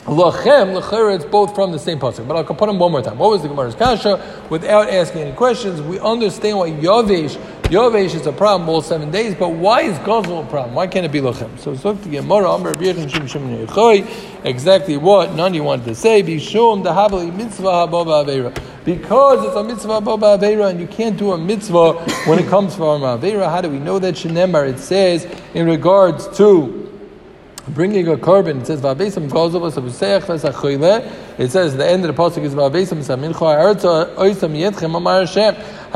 Lachem, 0.07 0.79
lechera, 0.79 1.15
it's 1.15 1.25
both 1.25 1.53
from 1.53 1.73
the 1.73 1.79
same 1.79 1.99
pasuk. 1.99 2.25
But 2.25 2.37
I'll 2.37 2.45
put 2.45 2.67
them 2.67 2.79
one 2.79 2.93
more 2.93 3.01
time. 3.01 3.17
What 3.17 3.31
was 3.31 3.41
the 3.41 3.49
Gemara's 3.49 3.75
kasha? 3.75 4.45
Without 4.49 4.89
asking 4.89 5.23
any 5.23 5.33
questions, 5.33 5.81
we 5.81 5.99
understand 5.99 6.57
why 6.57 6.71
Yavesh, 6.71 7.35
Yavesh 7.63 8.15
is 8.15 8.25
a 8.25 8.31
problem 8.31 8.69
all 8.69 8.81
seven 8.81 9.11
days, 9.11 9.35
but 9.35 9.49
why 9.49 9.81
is 9.81 9.97
Gazel 9.99 10.45
a 10.45 10.49
problem? 10.49 10.75
Why 10.75 10.87
can't 10.87 11.05
it 11.05 11.11
be 11.11 11.19
Lachem? 11.19 11.59
So 11.59 11.73
it's 11.73 11.83
look 11.83 12.01
to 12.03 12.09
Gemara, 12.09 12.49
Amr 12.49 12.73
Shim 12.75 13.27
Shim 13.27 14.45
exactly 14.45 14.95
what 14.95 15.35
Nani 15.35 15.59
wanted 15.59 15.83
to 15.87 15.95
say, 15.95 16.23
Bishum 16.23 16.83
the 16.83 16.91
Havali 16.91 17.35
mitzvah 17.35 17.67
avera. 17.67 18.57
Because 18.85 19.45
it's 19.45 19.57
a 19.57 19.63
mitzvah 19.65 19.99
hababa 19.99 20.39
avera, 20.39 20.69
and 20.69 20.79
you 20.79 20.87
can't 20.87 21.17
do 21.17 21.33
a 21.33 21.37
mitzvah 21.37 21.95
when 22.29 22.39
it 22.39 22.47
comes 22.47 22.73
from 22.75 23.01
avera. 23.01 23.49
How 23.49 23.59
do 23.59 23.69
we 23.69 23.79
know 23.79 23.99
that 23.99 24.15
Shenemar? 24.15 24.69
It 24.69 24.79
says 24.79 25.27
in 25.53 25.65
regards 25.65 26.29
to 26.37 26.86
bringing 27.69 28.07
a 28.07 28.15
korban. 28.17 28.61
It 28.61 28.67
says 28.67 28.81
va'besam 28.81 29.29
gozovas 29.29 29.73
avuseach 29.73 30.23
v'sachoyle. 30.23 31.39
It 31.39 31.51
says 31.51 31.75
the 31.77 31.87
end 31.87 32.05
of 32.05 32.15
the 32.15 32.21
pasuk 32.21 32.43
is. 32.43 32.55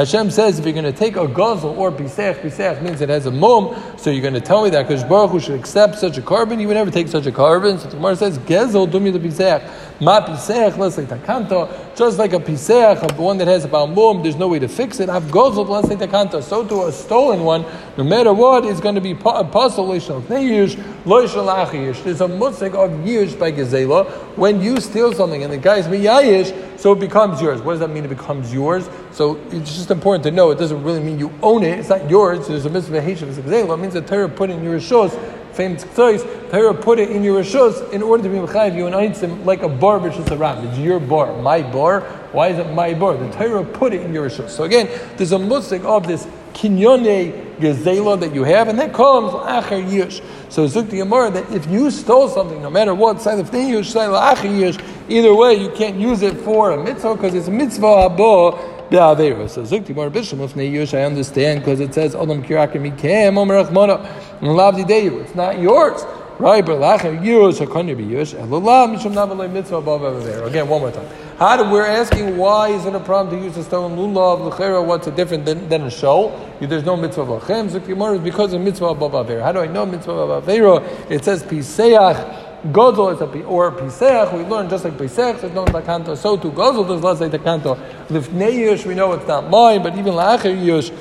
Hashem 0.01 0.31
says 0.31 0.57
if 0.57 0.65
you're 0.65 0.73
going 0.73 0.83
to 0.83 0.91
take 0.91 1.15
a 1.15 1.27
gozel 1.27 1.77
or 1.77 1.91
pisech, 1.91 2.41
pisech 2.41 2.81
means 2.81 3.01
it 3.01 3.09
has 3.09 3.27
a 3.27 3.31
mum, 3.31 3.79
so 3.99 4.09
you're 4.09 4.23
going 4.23 4.33
to 4.33 4.41
tell 4.41 4.63
me 4.63 4.71
that 4.71 4.87
because 4.87 5.03
Baruch 5.03 5.29
Hu 5.29 5.39
should 5.39 5.59
accept 5.59 5.99
such 5.99 6.17
a 6.17 6.23
korban, 6.23 6.59
You 6.59 6.67
would 6.69 6.73
never 6.73 6.89
take 6.89 7.07
such 7.07 7.27
a 7.27 7.31
korban. 7.31 7.77
So 7.77 7.87
the 7.87 7.97
Gemara 7.97 8.15
says 8.15 8.39
gezel 8.39 8.89
dumi 8.89 9.13
the 9.13 9.19
pisech. 9.19 10.01
Ma 10.01 10.25
pisech 10.25 10.75
let's 10.79 10.95
say 10.95 11.03
takanto, 11.03 11.95
just 11.95 12.17
like 12.17 12.33
a 12.33 12.39
pisech, 12.39 13.15
one 13.15 13.37
that 13.37 13.47
has 13.47 13.63
a 13.65 13.67
mum, 13.67 14.23
there's 14.23 14.37
no 14.37 14.47
way 14.47 14.57
to 14.57 14.67
fix 14.67 14.99
it. 14.99 15.07
Have 15.07 15.25
gozel 15.25 15.69
let's 15.69 15.87
say 15.87 15.95
takanto. 15.95 16.41
So 16.41 16.65
to 16.67 16.87
a 16.87 16.91
stolen 16.91 17.43
one, 17.43 17.63
no 17.95 18.03
matter 18.03 18.33
what, 18.33 18.65
is 18.65 18.79
going 18.79 18.95
to 18.95 19.01
be 19.01 19.11
apostle 19.11 19.87
loishal 19.87 20.23
neish 20.23 20.73
loishal 21.03 21.63
achiyish. 21.63 22.03
There's 22.03 22.21
a 22.21 22.27
musik 22.27 22.73
of 22.73 22.89
yish 23.05 23.37
by 23.37 23.51
gezela 23.51 24.09
when 24.35 24.61
you 24.61 24.81
steal 24.81 25.13
something 25.13 25.43
and 25.43 25.53
the 25.53 25.59
guy's 25.59 25.85
miyayish 25.85 26.71
so 26.81 26.93
it 26.93 26.99
becomes 26.99 27.39
yours. 27.39 27.61
What 27.61 27.73
does 27.73 27.81
that 27.81 27.89
mean? 27.91 28.05
It 28.05 28.07
becomes 28.07 28.51
yours. 28.51 28.89
So 29.11 29.35
it's 29.51 29.75
just 29.75 29.91
important 29.91 30.23
to 30.23 30.31
know. 30.31 30.51
It 30.51 30.57
doesn't 30.57 30.83
really 30.83 31.01
mean 31.01 31.19
you 31.19 31.33
own 31.43 31.63
it. 31.63 31.79
It's 31.79 31.89
not 31.89 32.09
yours. 32.09 32.47
There's 32.47 32.65
a 32.65 32.69
mitzvah 32.69 33.01
hashav. 33.01 33.37
It 33.37 33.77
means 33.77 33.93
that 33.93 34.07
Torah 34.07 34.29
put 34.29 34.49
it 34.49 34.53
in 34.53 34.63
your 34.63 34.79
shos. 34.79 35.11
Famous 35.53 35.83
choice. 35.95 36.23
Torah 36.49 36.73
put 36.73 36.97
it 36.97 37.09
in 37.09 37.23
your 37.23 37.43
shos 37.43 37.91
in 37.91 38.01
order 38.01 38.23
to 38.23 38.29
be 38.29 38.37
mechayiv 38.37 38.75
you 38.75 38.87
and 38.87 38.95
einzim 38.95 39.45
like 39.45 39.63
a 39.63 39.69
bar 39.69 39.97
a 39.97 40.33
aram. 40.33 40.65
It's 40.67 40.77
your 40.77 40.99
bar, 40.99 41.41
my 41.41 41.61
bar. 41.61 42.01
Why 42.31 42.47
is 42.47 42.59
it 42.59 42.71
my 42.73 42.93
bar? 42.93 43.17
The 43.17 43.29
Torah 43.31 43.65
put 43.65 43.93
it 43.93 44.01
in 44.01 44.13
your 44.13 44.29
shos. 44.29 44.49
So 44.49 44.63
again, 44.63 44.87
there's 45.17 45.33
a 45.33 45.39
musik 45.39 45.83
of 45.83 46.07
this 46.07 46.25
kinyone 46.53 47.57
gezela 47.57 48.19
that 48.19 48.33
you 48.33 48.43
have, 48.43 48.67
and 48.67 48.79
that 48.79 48.93
comes 48.93 49.31
acher 49.33 49.83
yish. 49.83 50.23
So 50.49 50.65
Zuk 50.65 50.89
the 50.89 50.97
Gemara 50.97 51.31
that 51.31 51.51
if 51.51 51.65
you 51.67 51.91
stole 51.91 52.27
something, 52.27 52.61
no 52.61 52.69
matter 52.69 52.93
what, 52.93 53.21
side 53.21 53.39
of 53.39 53.49
thing 53.49 53.69
you 53.69 53.83
side 53.83 54.09
acher 54.09 54.49
yish, 54.49 54.83
either 55.09 55.33
way 55.33 55.55
you 55.55 55.69
can't 55.71 55.97
use 55.97 56.21
it 56.21 56.37
for 56.37 56.71
a 56.71 56.83
mitzvah 56.83 57.15
because 57.15 57.33
it's 57.33 57.47
mitzvah 57.47 58.09
habo 58.09 58.70
be'avera. 58.91 59.49
So 59.49 59.63
Zuk 59.63 59.85
the 59.85 59.93
Gemara 59.93 60.11
bishlam 60.11 60.41
of 60.41 60.53
yish, 60.53 60.95
I 60.95 61.03
understand 61.03 61.61
because 61.61 61.79
it 61.79 61.93
says 61.93 62.13
Adam 62.13 62.43
kirakim 62.43 62.91
mikem 62.91 63.37
omer 63.37 63.63
rachmana 63.63 64.05
lavdi 64.41 64.85
deyu. 64.85 65.21
It's 65.21 65.33
not 65.33 65.59
yours. 65.59 66.03
Right, 66.37 66.65
but 66.65 66.79
lacher 66.79 67.17
yish 67.19 67.65
hakanya 67.65 67.97
be 67.97 68.03
yish. 68.03 68.35
Elulav 68.35 68.95
mishum 68.95 69.13
navalei 69.13 69.51
mitzvah 69.51 69.77
above 69.77 70.01
avera. 70.01 70.45
Again, 70.45 70.67
one 70.67 70.81
more 70.81 70.91
time. 70.91 71.07
How 71.37 71.57
do, 71.57 71.71
we're 71.71 71.85
asking 71.85 72.37
why 72.37 72.69
is 72.69 72.85
it 72.85 72.93
a 72.93 72.99
problem 72.99 73.35
to 73.35 73.43
use 73.43 73.57
a 73.57 73.63
stone 73.63 73.95
lulav 73.97 74.51
l'chera? 74.51 74.85
What's 74.85 75.07
it 75.07 75.15
different 75.15 75.45
than, 75.45 75.69
than 75.69 75.83
a 75.83 75.89
show? 75.89 76.37
There's 76.59 76.83
no 76.83 76.97
mitzvah 76.97 77.25
lachem. 77.25 77.69
Zukimar 77.69 78.15
is 78.15 78.21
because 78.21 78.53
of 78.53 78.61
mitzvah 78.61 78.87
above. 78.87 79.29
How 79.29 79.51
do 79.51 79.59
I 79.59 79.67
know 79.67 79.85
mitzvah 79.85 80.11
above 80.11 80.45
avera? 80.45 81.09
It 81.09 81.23
says 81.23 81.43
piseach. 81.43 82.40
Gozel 82.67 83.13
is 83.13 83.21
a 83.21 83.43
or 83.45 83.71
piseach. 83.71 84.37
We 84.37 84.43
learn 84.43 84.69
just 84.69 84.83
like 84.83 84.93
piseach. 84.93 85.41
There's 85.41 85.53
no 85.53 85.65
takanto. 85.65 86.15
So 86.15 86.37
to 86.37 86.51
gozel 86.51 86.87
there's 86.87 87.01
less 87.01 87.19
like 87.19 87.31
takanto. 87.31 87.75
Lifnei 88.07 88.53
yush 88.53 88.85
we 88.85 88.93
know 88.93 89.13
it's 89.13 89.27
not 89.27 89.49
mine, 89.49 89.81
but 89.81 89.97
even 89.97 90.13
lacher 90.13 90.49
yush 90.49 90.95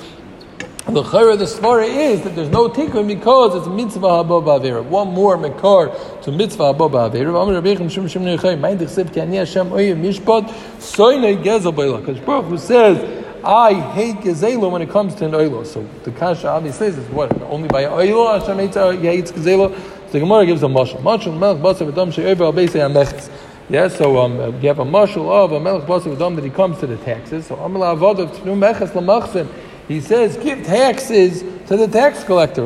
the 0.87 1.03
chayra 1.03 1.39
the 1.39 1.45
svara 1.45 1.87
is 1.87 2.23
that 2.23 2.35
there's 2.35 2.49
no 2.49 2.69
tikkun 2.69 3.07
because 3.07 3.55
it's 3.55 3.69
mitzvah 3.69 4.09
habo 4.09 4.43
ba'avera. 4.43 4.83
One 4.83 5.09
more 5.13 5.37
mekar 5.37 6.23
to 6.23 6.33
mitzvah 6.33 6.73
habo 6.73 6.91
ba'avera. 6.91 7.29
Amar 7.29 7.55
Rabbi 7.55 7.75
Shim 7.75 8.05
Shim 8.05 8.23
Nechai. 8.23 8.59
Mein 8.59 8.79
dichsib 8.79 9.13
ki 9.13 9.21
ani 9.21 9.37
Hashem 9.37 9.69
oyim 9.69 10.01
mishpat 10.01 10.49
soynei 10.79 11.41
gezel 11.43 11.75
b'ila. 11.75 12.01
Because 12.01 12.19
Baruch 12.21 12.47
Hu 12.47 12.59
says, 12.59 13.27
I 13.45 13.75
hate 13.93 14.17
gezela 14.17 14.71
when 14.71 14.83
it 14.83 14.91
comes 14.91 15.15
to 15.17 15.27
an 15.27 15.33
oilo. 15.33 15.65
So 15.67 15.87
the 16.05 16.11
kasha 16.11 16.49
obviously 16.49 16.91
says 16.91 16.99
is 16.99 17.09
what 17.11 17.41
only 17.43 17.69
by 17.69 17.85
oilo 17.85 18.41
Hashem 18.41 18.59
hates 18.59 18.77
uh, 18.77 18.93
gezela. 18.93 19.99
So 20.11 20.19
Gemara 20.19 20.45
gives 20.45 20.63
a 20.65 20.67
mashal. 20.67 21.01
Mashal 21.03 21.39
melech 21.39 21.63
basav 21.63 21.93
adam 21.93 22.11
she'over 22.11 22.45
al 22.45 22.53
beisei 22.53 22.81
ameches. 22.81 23.31
Yeah, 23.69 23.87
so 23.87 24.19
um, 24.19 24.61
you 24.61 24.69
have 24.69 24.81
a 24.81 24.85
mashal 24.85 25.31
of 25.31 25.53
a 25.53 25.61
melech 25.61 25.85
basav 25.87 26.17
adam 26.17 26.35
that 26.35 26.45
he 26.45 26.51
comes 26.51 26.79
to 26.81 26.89
the 26.89 26.97
taxes. 26.97 27.47
So 27.47 27.55
amar 27.55 27.95
la'avodav 27.95 28.35
tnu 28.37 28.59
meches 28.59 28.91
lamachsin. 28.91 29.49
He 29.87 30.01
says, 30.01 30.37
give 30.37 30.65
taxes 30.65 31.43
to 31.67 31.77
the 31.77 31.89
tax 31.89 32.23
collector. 32.23 32.63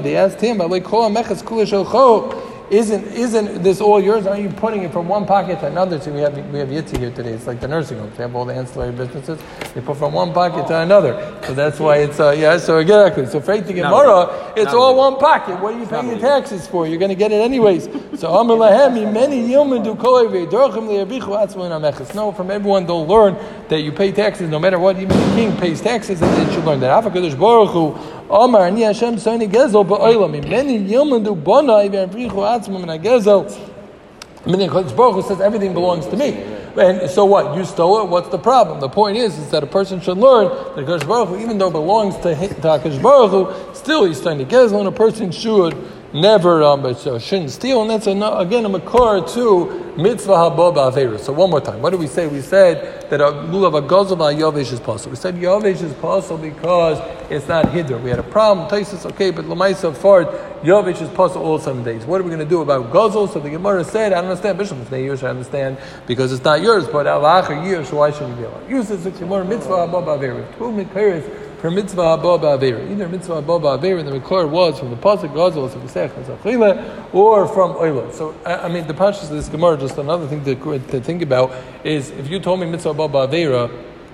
They 0.00 0.16
asked 0.16 0.40
him, 0.40 0.58
isn't 2.70 3.04
isn't 3.12 3.62
this 3.62 3.80
all 3.80 4.00
yours? 4.00 4.26
Are 4.26 4.38
you 4.38 4.50
putting 4.50 4.82
it 4.82 4.92
from 4.92 5.08
one 5.08 5.24
pocket 5.24 5.60
to 5.60 5.66
another? 5.66 6.00
So 6.00 6.12
we 6.12 6.20
have 6.20 6.36
we 6.52 6.58
have 6.58 6.68
Yitzi 6.68 6.98
here 6.98 7.10
today. 7.10 7.32
It's 7.32 7.46
like 7.46 7.60
the 7.60 7.68
nursing 7.68 7.98
homes. 7.98 8.16
They 8.16 8.24
have 8.24 8.34
all 8.34 8.44
the 8.44 8.54
ancillary 8.54 8.92
businesses. 8.92 9.38
They 9.74 9.80
put 9.80 9.96
from 9.96 10.12
one 10.12 10.32
pocket 10.32 10.66
to 10.68 10.80
another. 10.80 11.14
So 11.46 11.54
that's 11.54 11.80
why 11.80 11.98
it's 11.98 12.20
uh, 12.20 12.30
yeah. 12.30 12.58
So 12.58 12.78
exactly. 12.78 13.26
So 13.26 13.40
faith 13.40 13.66
the 13.66 13.72
Gemara, 13.72 14.52
it's 14.56 14.74
all 14.74 14.96
one 14.96 15.16
pocket. 15.18 15.60
What 15.60 15.74
are 15.74 15.78
you 15.78 15.86
paying 15.86 16.08
your 16.08 16.18
taxes 16.18 16.66
for? 16.66 16.86
You're 16.86 16.98
going 16.98 17.10
to 17.10 17.14
get 17.14 17.32
it 17.32 17.40
anyways. 17.40 17.88
So 18.20 18.34
Amar 18.34 18.56
Lahem, 18.56 19.12
many 19.12 19.46
No, 22.14 22.32
from 22.32 22.50
everyone 22.50 22.86
they'll 22.86 23.06
learn 23.06 23.36
that 23.68 23.80
you 23.80 23.92
pay 23.92 24.12
taxes 24.12 24.50
no 24.50 24.58
matter 24.58 24.78
what. 24.78 24.96
Even 24.98 25.16
the 25.16 25.34
king 25.34 25.56
pays 25.56 25.80
taxes, 25.80 26.20
and 26.20 26.30
they 26.36 26.54
should 26.54 26.64
learn 26.64 26.80
that. 26.80 27.04
Baruch 27.38 27.70
Hu. 27.70 28.17
Omar 28.30 28.62
ani 28.62 28.82
Hashem 28.82 29.16
soini 29.16 29.50
gezel 29.50 29.86
ba'olam. 29.86 30.48
Many 30.48 30.78
yilmendu 30.78 31.42
bonai 31.42 31.88
ve'avrichu 31.90 32.30
atzmim 32.32 32.88
and 32.88 33.04
gezel. 33.04 33.74
Meaning, 34.46 34.70
Baruch 34.70 35.14
Hu 35.14 35.22
says 35.22 35.40
everything 35.40 35.74
belongs 35.74 36.06
to 36.06 36.16
me. 36.16 36.30
And 36.76 37.10
so 37.10 37.24
what? 37.24 37.56
You 37.56 37.64
stole 37.64 38.02
it. 38.02 38.08
What's 38.08 38.28
the 38.28 38.38
problem? 38.38 38.80
The 38.80 38.88
point 38.88 39.16
is, 39.16 39.36
is 39.36 39.50
that 39.50 39.64
a 39.64 39.66
person 39.66 40.00
should 40.00 40.16
learn 40.16 40.48
that 40.76 40.86
Hakadosh 40.86 41.08
Baruch 41.08 41.28
Hu, 41.30 41.40
even 41.40 41.58
though 41.58 41.68
it 41.68 41.72
belongs 41.72 42.14
to, 42.18 42.34
to 42.34 42.54
Hakadosh 42.54 43.02
Baruch 43.02 43.30
Hu, 43.30 43.74
still 43.74 44.04
he's 44.04 44.20
trying 44.20 44.38
gezel, 44.46 44.78
and 44.78 44.88
a 44.88 44.92
person 44.92 45.32
should 45.32 45.74
never 46.12 46.62
um, 46.62 46.94
so 46.94 47.18
shouldn't 47.18 47.50
steal, 47.50 47.82
and 47.82 47.90
that's 47.90 48.06
a, 48.06 48.10
again 48.10 48.64
a 48.64 48.70
makor 48.70 49.32
to 49.34 49.92
mitzvah 50.00 50.32
haba 50.32 50.74
ba'aveira. 50.74 51.18
So 51.18 51.32
one 51.32 51.50
more 51.50 51.60
time, 51.60 51.82
what 51.82 51.90
did 51.90 52.00
we 52.00 52.06
say? 52.06 52.26
We 52.26 52.40
said 52.40 53.10
that 53.10 53.20
a 53.20 53.24
lulav 53.24 53.76
a 53.76 53.86
gazal 53.86 54.16
yovesh 54.16 54.72
is 54.72 54.80
possible. 54.80 55.10
We 55.10 55.16
said 55.16 55.34
yovesh 55.34 55.82
is 55.82 55.92
possible 55.94 56.38
because 56.38 56.98
it's 57.30 57.48
not 57.48 57.66
hidr. 57.66 58.00
We 58.02 58.10
had 58.10 58.18
a 58.18 58.22
problem. 58.22 58.68
Taisus 58.68 59.04
okay, 59.12 59.30
but 59.30 59.44
lamaisa 59.44 59.94
fart 59.96 60.28
yovesh 60.62 61.02
is 61.02 61.10
possible 61.10 61.44
all 61.44 61.58
seven 61.58 61.84
days. 61.84 62.04
What 62.04 62.20
are 62.20 62.24
we 62.24 62.30
going 62.30 62.40
to 62.40 62.48
do 62.48 62.62
about 62.62 62.90
gazal? 62.92 63.32
So 63.32 63.40
the 63.40 63.50
Gemara 63.50 63.84
said, 63.84 64.12
I 64.12 64.20
don't 64.20 64.30
understand. 64.30 64.58
Bishop 64.58 64.78
it's 64.78 64.90
years. 64.90 65.22
I 65.22 65.30
understand 65.30 65.78
because 66.06 66.32
it's 66.32 66.44
not 66.44 66.62
yours, 66.62 66.86
but 66.86 67.06
alacha. 67.06 67.86
So 67.86 67.96
why 67.96 68.10
should 68.10 68.28
you 68.28 68.34
be 68.34 68.44
allowed? 68.44 68.70
Use 68.70 68.88
this 68.88 69.18
Gemara 69.18 69.44
mitzvah 69.44 69.88
haba 69.88 70.04
ba'aveira. 70.04 70.56
Two 70.56 70.64
mikperes 70.64 71.47
for 71.58 71.70
mitzvah 71.70 72.14
abba 72.14 72.38
ba'avir. 72.38 72.90
Either 72.90 73.08
mitzvah 73.08 73.38
abba 73.38 73.58
ba'avir, 73.58 73.98
and 73.98 74.08
the 74.08 74.12
record 74.12 74.50
was 74.50 74.78
from 74.78 74.90
the 74.90 74.96
pasuk 74.96 75.32
Gazal 75.32 75.64
of 75.64 77.14
or 77.14 77.48
from 77.48 77.72
Oila. 77.74 78.12
So 78.12 78.34
I, 78.44 78.54
I 78.56 78.68
mean, 78.68 78.86
the 78.86 78.94
pashas 78.94 79.24
of 79.24 79.30
this 79.30 79.48
Gemara. 79.48 79.76
Just 79.76 79.98
another 79.98 80.26
thing 80.26 80.44
to, 80.44 80.54
to 80.78 81.00
think 81.00 81.22
about 81.22 81.52
is 81.84 82.10
if 82.10 82.28
you 82.28 82.38
told 82.38 82.60
me 82.60 82.66
mitzvah 82.66 82.90
abba 82.90 83.08
ba'avira, 83.08 83.70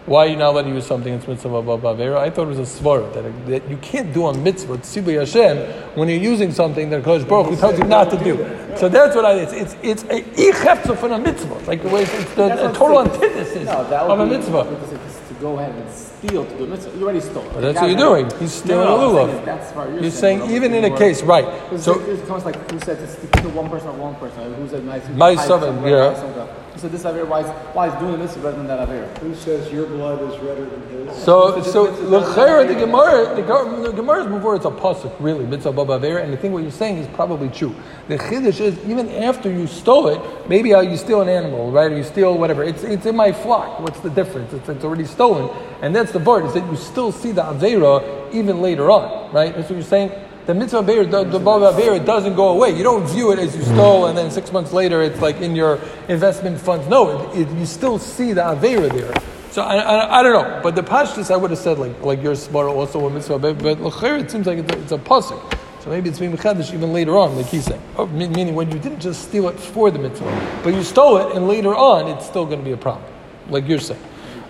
why 0.07 0.27
are 0.27 0.29
you 0.29 0.37
not 0.37 0.55
letting 0.55 0.75
use 0.75 0.87
something 0.87 1.13
that's 1.15 1.29
mitzvah 1.29 1.59
abba 1.59 1.79
ba'avira? 1.79 2.17
I 2.17 2.31
thought 2.31 2.45
it 2.45 2.57
was 2.57 2.59
a 2.59 2.81
svara 2.81 3.13
that, 3.13 3.47
that 3.47 3.71
you 3.71 3.77
can't 3.79 4.13
do 4.15 4.25
on 4.25 4.43
mitzvah 4.43 4.79
tzibui 4.79 5.19
Hashem 5.19 5.59
when 5.97 6.09
you're 6.09 6.19
using 6.19 6.51
something 6.51 6.89
that 6.91 7.03
Kodesh 7.03 7.29
Baruch 7.29 7.49
Hu 7.49 7.57
tells 7.57 7.79
you 7.79 7.85
not 7.85 8.11
to 8.11 8.25
do. 8.25 8.37
So 8.79 8.89
that's 8.89 9.15
what 9.15 9.27
I. 9.27 9.35
It's 9.35 9.53
it's 9.53 9.77
it's 9.83 10.03
a 10.05 10.23
ichefza 10.23 10.97
for 10.97 11.09
a 11.09 11.19
mitzvah. 11.19 11.55
Like 11.67 11.83
the 11.83 11.91
way 11.91 12.03
it's, 12.03 12.35
the, 12.35 12.71
a 12.71 12.73
total 12.73 13.01
antithesis 13.01 13.67
No, 13.67 13.85
of 13.85 14.19
a 14.19 14.27
mitzvah. 14.27 14.67
it's 15.07 15.29
to 15.29 15.35
go 15.35 15.59
ahead 15.59 15.75
and 15.75 16.14
steal 16.27 16.45
to 16.47 16.59
do 16.59 16.67
mitzvah. 16.67 16.99
You 16.99 17.05
already 17.05 17.21
stole. 17.21 17.43
That's 17.57 17.81
what 17.81 17.89
you're 17.91 17.99
doing. 17.99 18.31
He's 18.39 18.53
stealing 18.55 18.85
no, 18.85 18.95
a 18.95 18.99
no, 18.99 19.19
I'm 19.21 19.29
lulav. 19.29 19.33
saying 19.33 19.45
That's 19.45 19.75
you're 19.75 20.01
You're 20.03 20.11
saying 20.11 20.39
bro. 20.41 20.51
even 20.51 20.75
in 20.75 20.85
a 20.85 20.97
case, 20.97 21.23
right? 21.23 21.81
So 21.81 22.01
it 22.01 22.27
comes 22.27 22.45
like 22.45 22.71
who 22.71 22.79
said 22.81 22.99
to 22.99 23.41
kill 23.41 23.51
one 23.51 23.71
person 23.71 23.89
or 23.89 23.93
one 23.93 24.15
person? 24.17 24.55
Who 24.55 24.69
said 24.69 24.85
my 24.85 24.99
My 25.11 25.35
son, 25.35 25.87
yeah. 25.87 26.64
So 26.77 26.89
this 26.89 27.05
Avera, 27.05 27.27
why 27.27 27.41
is 27.41 27.47
why 27.75 27.89
is 27.89 27.95
doing 28.01 28.19
this 28.19 28.37
rather 28.39 28.57
than 28.57 28.67
that 28.67 28.89
Avera? 28.89 29.19
Who 29.19 29.35
says 29.35 29.73
your 29.73 29.87
blood 29.87 30.21
is 30.31 30.39
redder 30.41 30.65
than 30.65 31.07
his? 31.09 31.17
So, 31.23 31.63
so 31.63 31.85
l'chera 31.85 32.67
the 32.67 32.75
Gemara, 32.75 33.35
the, 33.37 33.43
Gemara- 33.43 33.83
the 33.83 33.93
Gemara 33.93 34.25
is 34.25 34.33
before 34.33 34.57
it's 34.57 34.65
a 34.65 34.71
pasuk, 34.71 35.15
really 35.21 35.47
mitzvah 35.47 35.73
baba 35.73 35.99
avera, 35.99 36.23
and 36.25 36.33
I 36.33 36.37
think 36.37 36.53
what 36.53 36.63
you're 36.63 36.73
saying 36.73 36.99
is 36.99 37.07
probably 37.15 37.49
true. 37.49 37.75
The 38.09 38.19
chiddush 38.19 38.61
is 38.61 38.77
even 38.87 39.09
after 39.11 39.51
you 39.51 39.67
stole 39.67 40.09
it, 40.09 40.49
maybe 40.49 40.71
how 40.71 40.81
you 40.81 40.97
steal 40.97 41.21
an 41.21 41.29
animal, 41.29 41.71
right? 41.71 41.93
Or 41.93 41.97
you 41.97 42.03
steal 42.05 42.37
whatever. 42.37 42.65
It's 42.65 42.83
it's 42.83 43.07
in 43.07 43.15
my 43.15 43.31
flock. 43.33 43.81
What's 43.81 44.01
the 44.01 44.11
difference? 44.11 44.53
It's, 44.53 44.69
it's 44.69 44.85
already 44.85 45.05
stolen, 45.05 45.49
and 45.81 45.95
that's 45.95 46.11
the 46.11 46.21
part 46.21 46.45
is 46.45 46.55
that 46.55 46.69
you 46.69 46.77
still 46.77 47.13
see 47.13 47.31
the 47.31 47.43
avera 47.43 48.35
even 48.35 48.61
later 48.61 48.91
on, 48.91 49.33
right? 49.33 49.55
That's 49.55 49.71
what 49.71 49.77
you're 49.77 49.85
saying. 49.85 50.11
The 50.47 50.55
mitzvah 50.55 50.83
avera, 50.83 51.11
the, 51.11 51.25
the 51.25 51.39
avera 51.39 52.05
doesn't 52.05 52.37
go 52.37 52.51
away. 52.51 52.77
You 52.77 52.83
don't 52.83 53.07
view 53.07 53.33
it 53.33 53.39
as 53.39 53.57
you 53.57 53.63
stole, 53.63 54.07
and 54.07 54.19
then 54.19 54.31
six 54.31 54.53
months 54.53 54.73
later 54.73 55.03
it's 55.03 55.21
like 55.21 55.41
in 55.41 55.57
your 55.57 55.79
investment 56.09 56.61
funds. 56.61 56.87
No, 56.87 57.31
it, 57.33 57.41
it, 57.41 57.59
you 57.59 57.65
still 57.65 57.99
see 57.99 58.35
the 58.35 58.43
avera 58.43 58.93
there. 58.93 59.15
So 59.53 59.63
I, 59.63 59.77
I, 59.77 60.21
I 60.21 60.23
don't 60.23 60.33
know, 60.33 60.61
but 60.63 60.75
the 60.75 60.83
pashtus 60.83 61.31
I 61.31 61.37
would 61.37 61.51
have 61.51 61.59
said 61.59 61.79
like 61.79 61.99
like 62.03 62.23
your 62.23 62.35
smart 62.35 62.67
also 62.67 63.07
a 63.07 63.11
mitzvah, 63.11 63.39
but, 63.39 63.59
but 63.59 63.81
l'cher, 63.81 64.17
it 64.17 64.31
seems 64.31 64.47
like 64.47 64.59
it's 64.59 64.73
a, 64.73 64.79
it's 64.83 64.93
a 64.93 64.99
pasuk. 64.99 65.59
So 65.81 65.91
maybe 65.91 66.09
it's 66.09 66.19
being 66.19 66.33
mechadish 66.33 66.75
even 66.75 66.93
later 66.93 67.17
on, 67.17 67.37
like 67.37 67.47
he's 67.47 67.65
saying. 67.65 67.81
Oh, 67.97 68.07
me- 68.07 68.29
meaning 68.29 68.55
when 68.55 68.71
you 68.71 68.79
didn't 68.79 69.01
just 69.01 69.29
steal 69.29 69.49
it 69.49 69.59
for 69.59 69.91
the 69.91 69.99
mitzvah, 69.99 70.61
but 70.63 70.75
you 70.75 70.83
stole 70.83 71.19
it, 71.19 71.37
and 71.37 71.47
later 71.47 71.75
on 71.75 72.09
it's 72.09 72.27
still 72.27 72.45
going 72.45 72.59
to 72.59 72.65
be 72.65 72.73
a 72.73 72.77
problem, 72.77 73.05
like 73.49 73.69
you're 73.69 73.79
saying. 73.79 74.01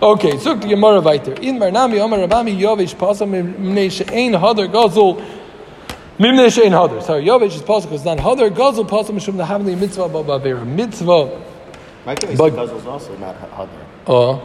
Okay, 0.01 0.37
so 0.39 0.55
the 0.55 0.67
Gemara 0.67 0.99
weiter. 0.99 1.33
In 1.33 1.57
Marnami 1.57 1.99
Omar 1.99 2.19
Rabami 2.19 2.57
Yovesh 2.59 2.95
pasam 2.95 3.29
mimnei 3.29 3.89
she'ein 3.89 4.33
hadar 4.33 4.67
gazul 4.67 5.21
mimnei 6.19 6.49
she'ein 6.51 6.71
hadar. 6.71 7.01
Sorry, 7.03 7.23
Yovesh 7.25 7.55
is 7.55 7.61
pasuk 7.61 7.83
because 7.89 8.05
not 8.05 8.17
hadar 8.17 8.49
gazul 8.49 8.87
pasam 8.87 9.15
mishum 9.15 9.37
the 9.37 9.43
havli 9.43 9.77
mitzvah 9.77 10.09
ba'avera 10.09 10.65
mitzvah. 10.65 11.41
My 12.05 12.15
case, 12.15 12.37
But- 12.37 12.53
guzzle's 12.53 12.85
also 12.85 13.15
not 13.17 13.35
other. 13.53 13.71
Uh, 14.07 14.39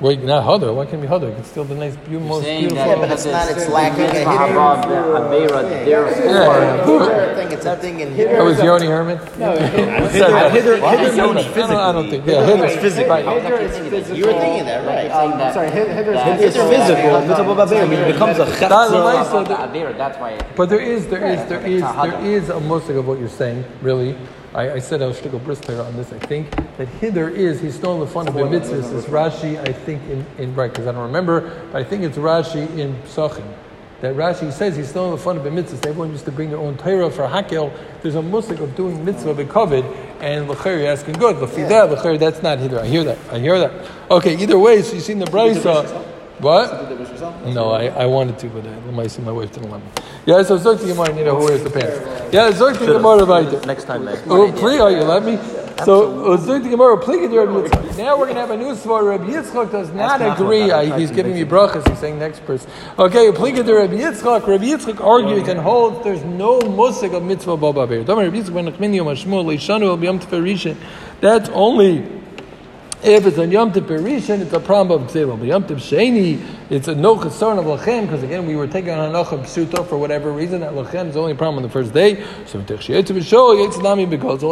wait, 0.00 0.20
not 0.22 0.44
hadar. 0.44 0.74
Why 0.74 0.84
can't 0.86 1.02
it 1.02 1.06
be 1.06 1.08
hadar? 1.08 1.38
It's 1.38 1.48
still 1.50 1.64
the 1.64 1.74
nice, 1.74 1.96
beautiful, 1.96 2.28
most 2.28 2.44
saying 2.44 2.68
beautiful. 2.68 2.86
that 2.86 2.98
but 2.98 3.10
it's 3.12 3.24
because 3.24 3.48
not- 3.48 3.56
it's 3.56 3.68
lacking 3.68 4.00
a 4.00 4.06
mitzvah 4.08 4.30
hidden- 4.30 4.56
haba 4.56 4.84
avera, 5.20 5.60
therefore. 5.84 6.24
Yeah. 6.24 7.34
thing, 7.34 7.52
it's 7.52 7.66
a 7.66 7.76
thing 7.76 8.00
in 8.00 8.16
That 8.16 8.44
was 8.44 8.58
Yoni 8.62 8.86
Herman? 8.86 9.18
No, 9.38 9.52
Hither, 9.56 10.84
I 10.84 11.92
don't 11.92 12.10
think. 12.10 12.26
Yeah, 12.26 12.44
Hither. 12.44 12.68
physical. 12.68 13.12
I 13.12 13.22
was 13.34 13.44
actually 13.44 13.68
thinking 13.68 13.90
that. 13.90 14.16
You 14.16 14.26
were 14.26 14.32
thinking 14.32 14.64
that, 14.66 14.86
right? 14.86 15.52
Sorry, 15.54 15.70
Hither 15.70 16.12
that- 16.12 16.40
is 16.40 16.56
It's 16.56 16.56
physical. 16.56 17.20
Mitzvah 17.20 17.54
b'avera, 17.54 17.92
it 17.92 18.12
becomes 18.12 18.38
a 18.38 18.44
That- 18.44 18.70
chetz. 18.70 18.90
Lamaisa, 18.90 19.48
the- 19.48 19.54
Avera, 19.54 19.96
that's 19.96 20.18
why. 20.18 20.38
But 20.56 20.68
there 20.68 20.80
is, 20.80 21.06
there 21.08 21.24
is, 21.26 21.44
there 21.48 21.60
is, 21.66 21.82
there 21.82 22.20
is 22.24 22.48
a 22.48 22.60
musik 22.60 22.96
of 22.96 23.06
what 23.06 23.18
you're 23.18 23.28
saying, 23.28 23.64
really. 23.82 24.16
I, 24.52 24.72
I 24.72 24.78
said 24.80 25.00
I 25.00 25.06
was 25.06 25.16
shtickle 25.16 25.40
brister 25.40 25.84
on 25.84 25.96
this. 25.96 26.12
I 26.12 26.18
think 26.18 26.50
that 26.76 26.88
hither 26.88 27.28
is 27.28 27.60
he's 27.60 27.76
stolen 27.76 28.00
the 28.00 28.06
fun 28.06 28.26
of 28.26 28.34
the 28.34 28.40
mitzvahs. 28.40 28.92
It's 28.96 29.06
Rashi, 29.06 29.58
I 29.58 29.72
think 29.72 30.02
in, 30.08 30.26
in 30.38 30.54
right 30.54 30.70
because 30.70 30.88
I 30.88 30.92
don't 30.92 31.04
remember, 31.04 31.64
but 31.70 31.80
I 31.80 31.84
think 31.84 32.02
it's 32.02 32.18
Rashi 32.18 32.68
in 32.76 32.94
Psachim. 33.02 33.46
That 34.00 34.16
Rashi 34.16 34.50
says 34.52 34.76
he's 34.76 34.88
stolen 34.88 35.12
the 35.12 35.18
fun 35.18 35.36
of 35.36 35.44
the 35.44 35.50
mitzvahs. 35.50 35.86
Everyone 35.86 36.10
used 36.10 36.24
to 36.24 36.32
bring 36.32 36.50
their 36.50 36.58
own 36.58 36.76
Torah 36.78 37.10
for 37.10 37.28
Hakel. 37.28 37.72
There's 38.02 38.16
a 38.16 38.22
musik 38.22 38.58
of 38.58 38.74
doing 38.74 39.04
mitzvah 39.04 39.34
bekovid, 39.34 39.84
and 40.20 40.48
l'cher 40.48 40.78
you're 40.78 40.90
asking 40.90 41.14
good. 41.14 41.36
L'fida 41.36 41.84
l'cher 41.84 42.18
that's 42.18 42.42
not 42.42 42.58
hither. 42.58 42.80
I 42.80 42.86
hear 42.86 43.04
that. 43.04 43.18
I 43.30 43.38
hear 43.38 43.58
that. 43.58 43.88
Okay, 44.10 44.36
either 44.36 44.58
way, 44.58 44.82
so 44.82 44.94
you 44.94 45.00
see 45.00 45.12
in 45.12 45.20
the 45.20 45.26
brisa. 45.26 46.09
What? 46.40 47.46
No, 47.46 47.70
I, 47.70 47.86
I 47.86 48.06
wanted 48.06 48.38
to, 48.38 48.48
but 48.48 48.66
uh, 48.66 48.70
my 48.92 49.06
my 49.22 49.32
wife 49.32 49.52
didn't 49.52 49.70
let 49.70 49.80
me. 49.80 49.88
Yeah, 50.26 50.42
so 50.42 50.58
Zok 50.58 50.80
the 50.80 50.86
Gemara, 50.86 51.16
you 51.16 51.24
know 51.24 51.38
who 51.38 51.46
wears 51.46 51.62
the 51.62 51.70
pants. 51.70 51.98
Yeah, 52.32 52.50
Zok 52.50 52.78
the 52.78 52.86
Gemara 52.86 53.24
weiter. 53.24 53.60
Next 53.66 53.84
time, 53.84 54.04
Meg. 54.04 54.18
Oh, 54.26 54.50
please, 54.52 54.80
oh, 54.80 54.88
you 54.88 55.02
let 55.02 55.24
me. 55.24 55.36
So 55.84 56.36
Zok 56.36 56.62
the 56.62 56.68
Gemara, 56.68 56.98
please 56.98 57.28
get 57.28 57.36
Rabbi 57.36 57.68
Yitzchak. 57.68 57.98
Now 57.98 58.18
we're 58.18 58.26
gonna 58.26 58.40
have 58.40 58.50
a 58.50 58.56
new 58.56 58.74
svar. 58.74 59.08
Rabbi 59.08 59.32
Yitzchak 59.32 59.72
does 59.72 59.90
not 59.92 60.20
agree. 60.20 60.70
Uh, 60.70 60.98
he's 60.98 61.10
giving 61.10 61.34
me 61.34 61.44
brachas. 61.44 61.88
He's 61.88 61.98
saying 61.98 62.18
next 62.18 62.44
person. 62.44 62.70
Okay, 62.98 63.32
please 63.32 63.54
get 63.54 63.66
Rabbi 63.66 63.94
Yitzchak. 63.94 64.46
Rabbi 64.46 64.64
Yitzchak 64.64 65.00
argues 65.04 65.48
and 65.48 65.58
holds 65.60 66.04
there's 66.04 66.24
no 66.24 66.60
musik 66.60 67.12
of 67.12 67.22
mitzvah 67.22 67.56
baba 67.56 67.86
beir. 67.86 68.02
Rabbi 68.02 68.28
Yitzchak 68.36 68.54
ben 68.54 68.66
Nachmini 68.66 68.96
Yom 68.96 69.08
Hashmuel 69.08 69.44
Leishanu 69.44 69.84
El 69.84 69.98
B'Yom 69.98 70.20
Tefer 70.20 70.42
Rishon. 70.42 70.76
That's 71.20 71.48
only. 71.50 72.19
If 73.02 73.24
it's 73.24 73.38
on 73.38 73.50
Yom 73.50 73.72
Tov 73.72 73.90
it's 74.42 74.52
a 74.52 74.60
problem 74.60 75.02
of 75.02 75.10
Tzibah. 75.10 75.38
But 75.38 75.48
Yom 75.48 75.64
Tov 75.64 75.76
Sheni, 75.76 76.38
it's 76.68 76.86
a 76.86 76.94
no 76.94 77.16
concern 77.16 77.56
of 77.56 77.64
Lachem, 77.64 78.02
because 78.02 78.22
again, 78.22 78.46
we 78.46 78.56
were 78.56 78.66
taking 78.66 78.90
on 78.90 79.10
Hanocha 79.10 79.38
Psuto 79.40 79.88
for 79.88 79.96
whatever 79.96 80.30
reason. 80.30 80.60
That 80.60 80.74
Lachem 80.74 81.08
is 81.08 81.14
the 81.14 81.20
only 81.20 81.32
problem 81.32 81.56
on 81.56 81.62
the 81.62 81.70
first 81.70 81.94
day. 81.94 82.22
So 82.44 82.58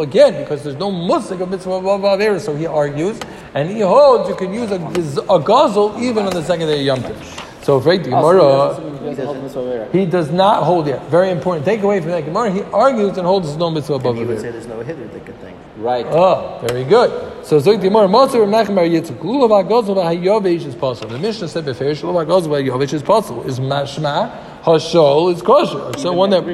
again, 0.00 0.42
because 0.42 0.62
there's 0.64 0.76
no 0.76 0.90
Musik 0.90 1.40
of 1.40 1.50
Mitzvah 1.50 1.72
of 1.72 1.84
B'Avera, 1.84 2.40
so 2.40 2.56
he 2.56 2.66
argues, 2.66 3.20
and 3.52 3.68
he 3.68 3.80
holds 3.80 4.30
you 4.30 4.34
can 4.34 4.54
use 4.54 4.70
a, 4.70 4.76
a 4.76 6.00
even 6.02 6.24
on 6.24 6.32
the 6.32 6.42
second 6.42 6.68
day 6.68 6.80
of 6.80 6.86
Yom 6.86 7.00
Tov. 7.00 7.47
So, 7.68 7.80
right, 7.80 8.02
the 8.02 8.08
Gemara, 8.08 9.90
he 9.92 10.06
does 10.06 10.30
not 10.30 10.62
hold 10.62 10.86
yet. 10.86 11.02
Very 11.10 11.30
important. 11.30 11.66
Take 11.66 11.82
away 11.82 12.00
from 12.00 12.12
that 12.12 12.24
Gemara, 12.24 12.50
he 12.50 12.62
argues 12.62 13.18
and 13.18 13.26
holds 13.26 13.54
no 13.58 13.70
Mitzvah 13.70 13.92
above 13.92 14.16
He 14.16 14.24
would 14.24 14.38
B'Avera. 14.38 14.40
say 14.40 14.50
there's 14.52 14.66
no 14.66 14.80
hither 14.80 15.06
good 15.06 15.38
thing. 15.42 15.54
Right. 15.76 16.06
Oh, 16.06 16.64
very 16.66 16.84
good. 16.84 17.44
So 17.44 17.58
Zog 17.58 17.80
Dimor 17.80 18.08
Motzer 18.08 18.40
Menachem 18.48 18.74
Bar 18.74 18.84
Yitzchak 18.84 19.18
Lulav 19.18 19.68
HaGozel 19.68 19.96
V'HaYovesh 19.96 20.64
is 20.64 20.74
possible. 20.74 21.10
The 21.10 21.18
Mishnah 21.18 21.48
said 21.48 21.66
beferish 21.66 22.00
Lulav 22.00 22.24
HaGozel 22.24 22.46
V'HaYovesh 22.46 22.94
is 22.94 23.02
possible. 23.02 23.46
Is 23.46 23.60
Mashma 23.60 24.62
Hashol 24.62 25.34
is 25.34 25.42
kosher. 25.42 25.98
So 25.98 26.14
one 26.14 26.30
that. 26.30 26.44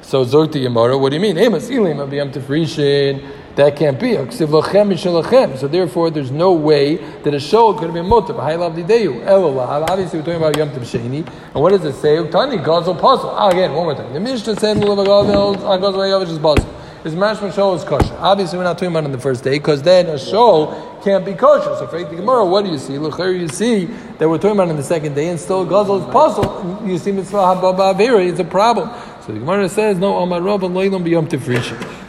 So 0.00 0.24
Zog 0.24 0.50
Dimor, 0.50 0.98
what 0.98 1.10
do 1.10 1.16
you 1.16 1.20
mean? 1.20 1.36
Amos 1.36 1.68
Elim 1.68 2.00
of 2.00 2.10
Yom 2.10 2.32
Tefrishin. 2.32 3.22
That 3.56 3.76
can't 3.76 4.00
be. 4.00 4.14
So 4.32 5.68
therefore, 5.68 6.10
there's 6.10 6.30
no 6.32 6.52
way 6.52 6.96
that 6.96 7.34
a 7.34 7.38
shol 7.38 7.78
could 7.78 7.84
have 7.84 7.94
been. 7.94 8.06
Elolah. 8.06 9.88
Obviously, 9.88 10.18
we're 10.18 10.24
talking 10.24 10.40
about 10.42 10.56
Yom 10.56 10.70
Tov 10.70 10.80
Sheni. 10.80 11.24
And 11.26 11.54
what 11.54 11.70
does 11.70 11.84
it 11.84 11.94
say? 12.00 12.16
Puzzle. 12.24 13.30
Ah, 13.30 13.50
again, 13.50 13.72
one 13.72 13.84
more 13.84 13.94
time. 13.94 14.12
The 14.12 14.18
Mishnah 14.18 14.56
said 14.56 14.78
HaGozel 14.78 15.56
V'HaYovesh 15.56 16.30
is 16.30 16.38
possible. 16.38 16.74
is 17.04 17.14
mashma 17.14 17.52
shol 17.52 17.76
is 17.76 17.84
kosher. 17.84 18.16
Obviously, 18.18 18.58
we're 18.58 18.64
not 18.64 18.78
talking 18.78 18.88
about 18.88 19.04
on 19.04 19.12
the 19.12 19.18
first 19.18 19.44
day 19.44 19.58
because 19.58 19.82
then 19.82 20.06
a 20.06 20.14
shol 20.14 21.02
can't 21.04 21.24
be 21.24 21.34
kosher. 21.34 21.76
So 21.76 21.86
for 21.86 22.02
the 22.02 22.16
Gemara, 22.16 22.44
what 22.44 22.64
do 22.64 22.72
you 22.72 22.78
see? 22.78 22.94
Here 22.94 23.30
you 23.30 23.46
see 23.48 23.84
that 24.18 24.28
we're 24.28 24.38
talking 24.38 24.56
about 24.56 24.70
on 24.70 24.76
the 24.76 24.82
second 24.82 25.14
day 25.14 25.28
and 25.28 25.38
still 25.38 25.64
Gazel 25.64 26.00
is 26.00 26.12
puzzle. 26.12 26.82
You 26.84 26.98
see 26.98 27.12
mitzvah 27.12 27.36
hababa 27.36 27.94
avera, 27.94 28.26
it's 28.28 28.40
a 28.40 28.44
problem. 28.44 28.90
So 29.24 29.32
the 29.32 29.38
Gemara 29.38 29.68
says, 29.68 29.98
no, 29.98 30.16
Amar 30.16 30.40
Rabban 30.40 30.72
loilam 30.72 31.04
b'yom 31.04 31.28
tifrisha. 31.28 32.00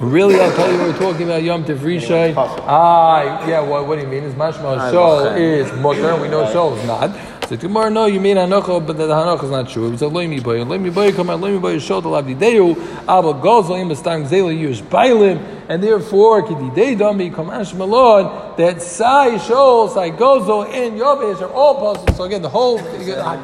Really, 0.00 0.40
I'll 0.40 0.50
tell 0.56 0.72
you, 0.72 0.78
we're 0.78 0.96
talking 0.98 1.24
about 1.24 1.42
Yom 1.42 1.62
Tov. 1.62 2.34
Ah, 2.66 3.46
yeah. 3.46 3.60
What, 3.60 3.86
what 3.86 3.96
do 3.96 4.00
you 4.00 4.08
mean? 4.08 4.24
Is 4.24 4.32
mashma 4.32 4.90
shol 4.90 5.36
is 5.36 5.70
mutter? 5.78 6.16
We 6.16 6.26
know 6.28 6.44
shol 6.46 6.78
is 6.78 6.86
not. 6.86 7.10
So 7.50 7.56
tomorrow, 7.56 7.90
no, 7.90 8.06
you 8.06 8.18
mean 8.18 8.38
hanocha, 8.38 8.86
but 8.86 8.96
the 8.96 9.06
hanocha 9.06 9.44
is 9.44 9.50
not 9.50 9.68
true. 9.68 9.92
It's 9.92 10.00
a 10.00 10.06
loimi 10.06 10.42
boy. 10.42 10.60
Loimi 10.60 10.94
boy 10.94 11.12
come 11.12 11.28
out. 11.28 11.40
Loimi 11.40 11.60
boy 11.60 11.76
shol 11.76 12.02
the 12.02 12.08
lavdideu. 12.08 12.76
Abba 13.06 13.34
gozel 13.42 13.78
im 13.78 13.90
bestang 13.90 14.26
zela 14.26 14.58
yush 14.58 14.80
bailim, 14.84 15.59
and 15.70 15.80
therefore 15.84 16.42
kididei 16.42 16.98
dami 16.98 17.32
kamash 17.32 17.72
malon 17.74 18.56
that 18.56 18.82
sai 18.82 19.36
shol 19.36 19.88
sai 19.88 20.10
gozo 20.10 20.66
and 20.68 20.98
yovesh 20.98 21.40
are 21.40 21.52
all 21.52 21.76
possible. 21.76 22.12
So 22.14 22.24
again, 22.24 22.42
the 22.42 22.48
whole 22.48 22.78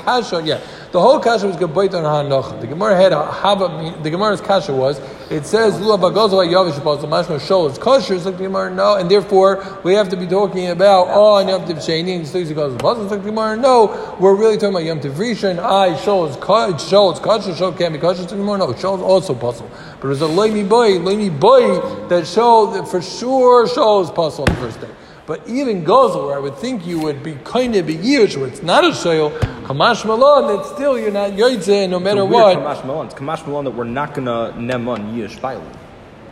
kasha, 0.01 0.43
yeah. 0.45 0.61
The 0.91 1.01
whole 1.01 1.21
kasha 1.21 1.47
was 1.47 1.57
gebayt 1.57 1.95
on 1.95 2.03
hanocha. 2.03 2.61
The 2.61 2.67
Gemara 2.67 2.97
had 2.97 3.13
a 3.13 3.23
haba. 3.23 4.03
The 4.03 4.11
Gemara's 4.11 4.41
kasha 4.41 4.73
was 4.73 4.99
it 5.31 5.47
says 5.47 5.75
lulav 5.75 6.01
bagozel 6.01 6.49
yavish 6.49 6.83
possible. 6.83 7.09
Mashma 7.09 7.39
shol 7.39 7.71
is 7.71 7.79
kosher. 7.79 8.19
So 8.19 8.33
the 8.33 8.43
Gemara 8.43 8.75
no, 8.75 8.97
and 8.97 9.09
therefore 9.09 9.81
we 9.85 9.95
have 9.95 10.09
to 10.09 10.17
be 10.17 10.27
talking 10.27 10.69
about 10.69 11.07
oh 11.11 11.39
Yom 11.39 11.63
Tov 11.63 11.77
Sheni 11.77 12.17
and 12.17 12.25
Shlisi 12.25 12.55
goes 12.55 12.77
puzzle. 12.79 13.09
So 13.09 13.17
the 13.17 13.23
Gemara 13.23 13.57
no, 13.57 14.17
we're 14.19 14.35
really 14.35 14.57
talking 14.57 14.71
about 14.71 14.85
Yom 14.85 15.01
Tov 15.01 15.13
Rishon. 15.13 15.61
I 15.61 15.91
shol 16.01 16.31
is 16.31 16.37
shol 16.37 17.13
is 17.13 17.21
kosher. 17.21 17.53
Shol 17.53 17.77
can't 17.79 17.93
be 17.93 18.01
kosher. 18.01 18.23
So 18.23 18.31
the 18.31 18.37
Gemara 18.37 18.59
no, 18.59 18.67
shol 18.69 18.97
is 18.97 19.03
also 19.03 19.35
puzzle. 19.35 19.71
But 20.07 20.21
there's 20.21 20.31
a 20.31 20.33
loimi 20.33 20.69
boy, 20.69 20.99
loimi 20.99 21.37
boy 21.41 21.81
that 22.07 22.23
shol 22.23 22.73
that 22.75 22.87
for 22.87 23.03
sure 23.03 23.67
shows 23.67 24.09
puzzle 24.09 24.45
on 24.49 24.55
the 24.55 24.61
first 24.61 24.81
day. 24.81 24.89
But 25.27 25.49
even 25.49 25.85
Gozel, 25.85 26.29
where 26.29 26.37
I 26.37 26.39
would 26.39 26.57
think 26.59 26.87
you 26.87 27.01
would 27.01 27.25
be 27.25 27.35
kind 27.43 27.75
of 27.75 27.89
a 27.89 27.93
yish, 27.93 28.37
where 28.37 28.47
it's 28.47 28.63
not 28.63 28.85
a 28.85 28.91
shayl, 28.91 29.37
Kamash 29.65 30.05
Malon, 30.05 30.57
that 30.57 30.65
still 30.67 30.97
you're 30.97 31.11
not 31.11 31.33
yoytze, 31.33 31.91
no 31.91 31.99
matter 31.99 32.25
what. 32.25 32.57
Kamash 32.57 32.87
Malon. 32.87 33.07
It's 33.07 33.17
Kamash 33.17 33.45
Malon 33.49 33.65
that 33.65 33.73
we're 33.73 33.83
not 33.83 34.15
gonna 34.15 34.55
neman 34.57 35.13
yish. 35.13 35.35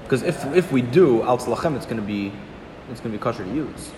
Because 0.04 0.22
if 0.22 0.44
if 0.54 0.70
we 0.70 0.80
do 0.80 1.24
al 1.24 1.34
it's 1.34 1.86
gonna 1.86 2.00
be 2.00 2.32
it's 2.92 3.00
gonna 3.00 3.10
be 3.10 3.18
kosher 3.18 3.42
to 3.44 3.52
use. 3.52 3.90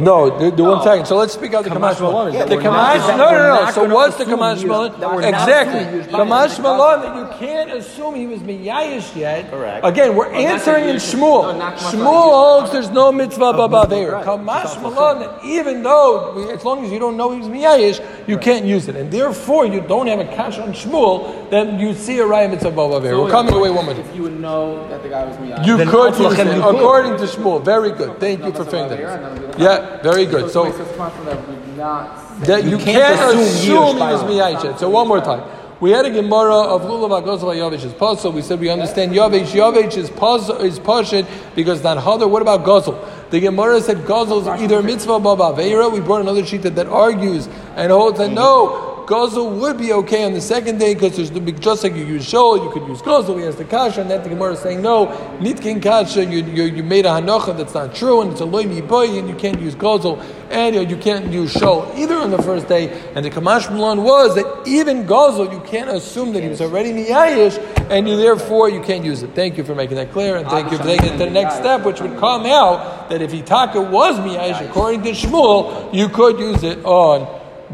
No, 0.00 0.38
the, 0.38 0.50
the 0.50 0.62
one 0.64 0.82
second. 0.82 1.06
So 1.06 1.16
let's 1.16 1.32
speak 1.34 1.54
out 1.54 1.64
the 1.64 1.70
Kamash 1.70 2.00
Malon 2.00 2.32
that 2.32 2.48
the 2.48 2.56
we're 2.56 2.62
not- 2.62 2.96
is 2.96 3.02
Kamash, 3.02 3.16
no, 3.16 3.30
no, 3.30 3.64
no. 3.64 3.70
So 3.70 3.94
what's 3.94 4.16
the 4.16 4.24
Kamash 4.24 4.64
Malon? 4.64 4.92
was- 4.92 5.00
that 5.00 5.14
we're 5.14 5.20
not 5.30 5.42
Exactly. 5.42 6.12
Kamash 6.12 6.60
Malon 6.62 7.00
that 7.02 7.16
you 7.16 7.38
can't 7.46 7.70
assume 7.72 8.14
he 8.14 8.26
was 8.26 8.40
Miyayish 8.40 9.14
yet. 9.16 9.50
Correct. 9.50 9.84
Again, 9.86 10.14
we're 10.16 10.30
answering 10.32 10.88
in 10.88 10.96
Shmuel. 10.96 11.56
No, 11.58 11.64
Shmuel 11.76 12.30
holds 12.30 12.72
there's 12.72 12.90
no 12.90 13.12
mitzvah 13.12 13.52
babaver. 13.52 14.12
Right. 14.12 14.26
Kamash 14.26 14.80
Malon 14.82 15.20
that 15.20 15.44
even 15.44 15.82
though, 15.82 16.48
as 16.50 16.64
long 16.64 16.84
as 16.84 16.90
you 16.92 16.98
don't 16.98 17.16
know 17.16 17.30
he 17.32 17.38
was 17.40 17.48
Miyayish, 17.48 18.19
you 18.30 18.38
can't 18.38 18.64
use 18.64 18.88
it. 18.88 18.96
And 18.96 19.10
therefore, 19.10 19.66
you 19.66 19.80
don't 19.80 20.06
have 20.06 20.20
a 20.20 20.24
cash 20.24 20.58
on 20.58 20.72
Shmuel, 20.72 21.50
then 21.50 21.78
you 21.78 21.92
see 21.94 22.18
a 22.20 22.24
raya 22.24 22.48
mitzvah 22.48 22.70
babaver. 22.70 23.22
We're 23.22 23.30
coming 23.30 23.52
away 23.54 23.70
one 23.70 23.84
more 23.84 23.94
time. 23.94 24.06
If 24.06 24.16
you 24.16 24.22
would 24.22 24.40
know 24.40 24.88
that 24.88 25.02
the 25.02 25.08
guy 25.08 25.24
was 25.24 25.38
me, 25.40 25.48
You 25.66 25.76
could 25.76 25.94
also 25.94 26.28
use 26.28 26.36
can 26.36 26.48
it, 26.48 26.56
you 26.56 26.62
could. 26.62 26.76
according 26.76 27.16
to 27.18 27.24
Shmuel. 27.24 27.64
Very 27.64 27.90
good. 27.90 28.18
Thank 28.20 28.44
you 28.44 28.52
for 28.52 28.64
saying 28.70 28.88
that. 28.88 29.58
Yeah, 29.58 30.00
very 30.02 30.24
good. 30.24 30.50
So 30.50 30.70
that 30.70 32.64
you, 32.64 32.78
can't, 32.78 33.16
can't 33.16 33.34
assume 33.36 33.40
assume, 33.40 33.96
Yish 33.96 34.08
he 34.08 34.12
was 34.14 34.22
Bailam. 34.22 34.54
Miyachet. 34.62 34.78
So 34.78 34.88
one 34.88 35.08
more 35.08 35.20
time. 35.20 35.42
We 35.80 35.92
had 35.92 36.04
a 36.04 36.10
Gemara 36.10 36.56
of 36.56 36.82
Lulav 36.82 37.22
Agosva 37.22 37.54
Yavish 37.56 37.86
is 37.86 37.94
puzzle. 37.94 38.32
We 38.32 38.42
said 38.42 38.60
we 38.60 38.68
understand 38.68 39.12
Yavish. 39.12 39.46
Yavish 39.46 39.96
is 39.96 40.10
puzzle 40.10 40.58
is 40.58 40.78
Pashet 40.78 41.26
because 41.54 41.82
not 41.82 41.96
Hadar. 41.96 42.28
What 42.28 42.42
about 42.42 42.64
Gozel? 42.64 42.98
The 43.30 43.40
Gemara 43.40 43.80
said 43.80 43.98
Gozel 43.98 44.40
is 44.42 44.48
either 44.48 44.82
mitzvah 44.82 45.20
baba 45.20 45.56
veira. 45.60 45.92
We 45.92 46.00
brought 46.00 46.20
another 46.20 46.44
sheet 46.44 46.62
that, 46.62 46.74
that 46.74 46.88
argues 46.88 47.48
and 47.76 47.92
holds 47.92 48.18
that 48.18 48.26
mm-hmm. 48.26 48.34
no. 48.34 48.89
Gozel 49.10 49.58
would 49.58 49.76
be 49.76 49.92
okay 49.92 50.22
on 50.22 50.34
the 50.34 50.40
second 50.40 50.78
day 50.78 50.94
because 50.94 51.16
there's 51.16 51.30
just 51.58 51.82
like 51.82 51.96
you 51.96 52.04
use 52.04 52.24
shol, 52.24 52.62
you 52.62 52.70
could 52.70 52.86
use 52.86 53.02
gozel. 53.02 53.34
We 53.34 53.44
asked 53.44 53.58
the 53.58 53.64
kasha, 53.64 54.02
and 54.02 54.10
that 54.12 54.22
the 54.22 54.30
Gemara 54.30 54.52
is 54.52 54.60
saying 54.60 54.80
no, 54.82 55.08
nitkin 55.40 55.82
kasha, 55.82 56.24
you, 56.24 56.44
you, 56.44 56.62
you 56.66 56.84
made 56.84 57.06
a 57.06 57.08
hanocha 57.08 57.56
that's 57.56 57.74
not 57.74 57.92
true, 57.92 58.20
and 58.20 58.30
it's 58.30 58.40
a 58.40 58.44
loimi 58.44 58.86
boy, 58.86 59.18
and 59.18 59.28
you 59.28 59.34
can't 59.34 59.60
use 59.60 59.74
gozel, 59.74 60.22
and 60.50 60.76
you, 60.76 60.82
know, 60.84 60.88
you 60.88 60.96
can't 60.96 61.26
use 61.32 61.52
shol 61.52 61.92
either 61.98 62.14
on 62.18 62.30
the 62.30 62.40
first 62.40 62.68
day. 62.68 63.02
And 63.16 63.24
the 63.24 63.30
kamash 63.30 63.66
mulan 63.66 64.04
was 64.04 64.36
that 64.36 64.68
even 64.68 65.08
gozel, 65.08 65.52
you 65.52 65.60
can't 65.68 65.90
assume 65.90 66.32
that 66.34 66.44
he 66.44 66.48
was 66.48 66.60
already 66.60 66.92
miyayish, 66.92 67.58
and 67.90 68.08
you 68.08 68.16
therefore 68.16 68.70
you 68.70 68.80
can't 68.80 69.04
use 69.04 69.24
it. 69.24 69.34
Thank 69.34 69.58
you 69.58 69.64
for 69.64 69.74
making 69.74 69.96
that 69.96 70.12
clear, 70.12 70.36
and 70.36 70.46
thank 70.48 70.70
you 70.70 70.78
for 70.78 70.84
taking 70.84 71.08
it 71.08 71.12
to 71.18 71.24
the 71.24 71.30
next 71.30 71.56
step, 71.56 71.84
which 71.84 72.00
would 72.00 72.16
come 72.20 72.46
out 72.46 73.10
that 73.10 73.20
if 73.20 73.32
itaka 73.32 73.90
was 73.90 74.20
miyayish 74.20 74.64
according 74.70 75.02
to 75.02 75.10
Shmuel, 75.10 75.92
you 75.92 76.08
could 76.08 76.38
use 76.38 76.62
it 76.62 76.84
on 76.84 77.26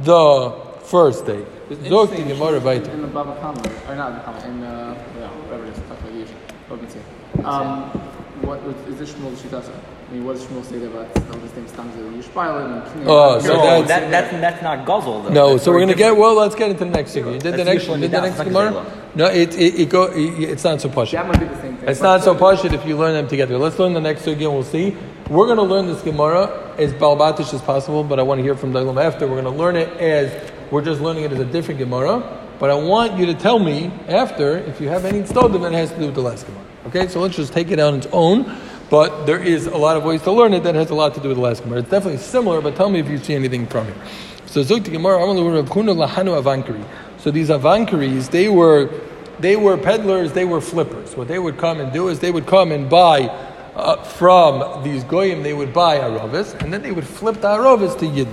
the 0.02 0.65
first 0.86 1.26
day. 1.26 1.44
Zog 1.88 2.10
the 2.10 2.22
Gemara 2.22 2.60
weiter. 2.60 2.90
in 2.92 3.02
the 3.02 3.08
Baba 3.08 3.38
Kama, 3.40 3.60
or 3.88 3.94
not 3.96 4.14
the 4.14 4.20
Kama, 4.20 4.38
in 4.46 4.62
uh, 4.62 4.94
yeah, 5.18 5.28
whatever 5.28 5.64
it 5.66 5.70
is, 5.70 5.78
talk 5.88 5.98
about 5.98 6.12
Yish, 6.12 6.28
open 6.70 6.88
say. 6.88 7.00
Um, 7.44 7.90
what 8.42 8.62
was, 8.62 8.76
this 8.98 9.12
Shmuel 9.12 9.32
Shitasa? 9.32 9.72
I 10.08 10.12
mean, 10.12 10.24
what 10.24 10.36
does 10.36 10.44
Shmuel 10.44 10.64
say 10.64 10.84
about 10.86 11.08
all 11.32 11.38
these 11.40 11.50
things? 11.50 11.72
Times 11.72 11.92
of 11.96 12.02
Yish 12.12 12.30
Bailim 12.32 12.82
and 12.82 12.82
Kinei. 13.02 13.04
Oh, 13.08 13.40
so 13.40 13.54
no, 13.54 13.82
that's- 13.82 13.88
that, 13.88 14.10
that's 14.10 14.30
that's 14.40 14.62
not 14.62 14.86
guzzle 14.86 15.22
though. 15.22 15.30
No, 15.30 15.50
That's 15.52 15.64
so 15.64 15.72
we're 15.72 15.80
gonna 15.80 15.94
get 15.94 16.16
well. 16.16 16.34
Let's 16.36 16.54
get 16.54 16.70
into 16.70 16.84
the 16.84 16.90
next 16.90 17.12
thing. 17.14 17.26
You 17.26 17.40
did 17.40 17.54
the 17.54 17.64
next 17.64 17.82
usually 17.88 17.90
one. 17.90 18.00
Did 18.02 18.10
the 18.12 18.20
next 18.20 18.40
Gemara? 18.44 19.08
No, 19.16 19.26
it 19.26 19.56
it, 19.58 19.80
it 19.80 19.88
go. 19.88 20.04
It, 20.04 20.50
it's 20.50 20.62
not 20.62 20.80
so 20.80 20.88
posh. 20.88 21.10
That 21.10 21.26
might 21.26 21.40
be 21.40 21.46
the 21.46 21.60
same 21.60 21.76
thing. 21.78 21.88
It's 21.88 22.00
not 22.00 22.22
so 22.22 22.34
posh 22.34 22.64
if 22.64 22.86
you 22.86 22.96
learn 22.96 23.14
them 23.14 23.26
together. 23.26 23.58
Let's 23.58 23.78
learn 23.78 23.92
the 23.94 24.00
next 24.00 24.24
two 24.24 24.30
again. 24.32 24.52
We'll 24.52 24.62
see. 24.62 24.96
We're 25.28 25.48
gonna 25.48 25.62
learn 25.62 25.86
this 25.86 26.02
Gemara 26.02 26.74
as 26.78 26.92
balbatish 26.92 27.52
as 27.52 27.60
possible, 27.62 28.04
but 28.04 28.20
I 28.20 28.22
want 28.22 28.38
to 28.38 28.42
hear 28.44 28.54
from 28.54 28.72
Dailam 28.72 29.02
after. 29.02 29.26
We're 29.26 29.42
gonna 29.42 29.56
learn 29.56 29.74
it 29.74 29.88
as 29.98 30.30
we're 30.70 30.82
just 30.82 31.00
learning 31.00 31.24
it 31.24 31.32
as 31.32 31.38
a 31.38 31.44
different 31.44 31.78
Gemara. 31.78 32.42
But 32.58 32.70
I 32.70 32.74
want 32.74 33.18
you 33.18 33.26
to 33.26 33.34
tell 33.34 33.58
me 33.58 33.90
after 34.08 34.58
if 34.58 34.80
you 34.80 34.88
have 34.88 35.04
any 35.04 35.20
tzdodim 35.20 35.62
that 35.62 35.72
has 35.72 35.92
to 35.92 35.98
do 35.98 36.06
with 36.06 36.14
the 36.14 36.22
last 36.22 36.46
Gemara. 36.46 36.64
Okay, 36.86 37.08
so 37.08 37.20
let's 37.20 37.36
just 37.36 37.52
take 37.52 37.70
it 37.70 37.78
on 37.78 37.94
its 37.96 38.06
own. 38.12 38.58
But 38.88 39.26
there 39.26 39.42
is 39.42 39.66
a 39.66 39.76
lot 39.76 39.96
of 39.96 40.04
ways 40.04 40.22
to 40.22 40.32
learn 40.32 40.54
it 40.54 40.62
that 40.62 40.74
has 40.74 40.90
a 40.90 40.94
lot 40.94 41.14
to 41.14 41.20
do 41.20 41.28
with 41.28 41.36
the 41.36 41.42
last 41.42 41.62
Gemara. 41.64 41.80
It's 41.80 41.90
definitely 41.90 42.18
similar, 42.18 42.60
but 42.60 42.76
tell 42.76 42.88
me 42.88 43.00
if 43.00 43.08
you 43.08 43.18
see 43.18 43.34
anything 43.34 43.66
from 43.66 43.88
it. 43.88 43.96
So 44.46 44.62
Zukti 44.62 44.92
Gemara, 44.92 45.18
Lahanu 45.18 46.40
Avankari. 46.40 46.84
So 47.18 47.30
these 47.30 47.48
Avankaris, 47.48 48.30
they 48.30 48.48
were 48.48 48.90
they 49.38 49.56
were 49.56 49.76
peddlers, 49.76 50.32
they 50.32 50.44
were 50.44 50.60
flippers. 50.60 51.16
What 51.16 51.28
they 51.28 51.38
would 51.38 51.58
come 51.58 51.80
and 51.80 51.92
do 51.92 52.08
is 52.08 52.20
they 52.20 52.30
would 52.30 52.46
come 52.46 52.72
and 52.72 52.88
buy 52.88 53.28
uh, 53.74 54.02
from 54.02 54.82
these 54.82 55.04
goyim, 55.04 55.42
they 55.42 55.52
would 55.52 55.72
buy 55.74 55.98
aravis, 55.98 56.58
and 56.62 56.72
then 56.72 56.80
they 56.80 56.92
would 56.92 57.06
flip 57.06 57.36
the 57.42 57.48
aravis 57.48 57.98
to 57.98 58.06
yid. 58.06 58.28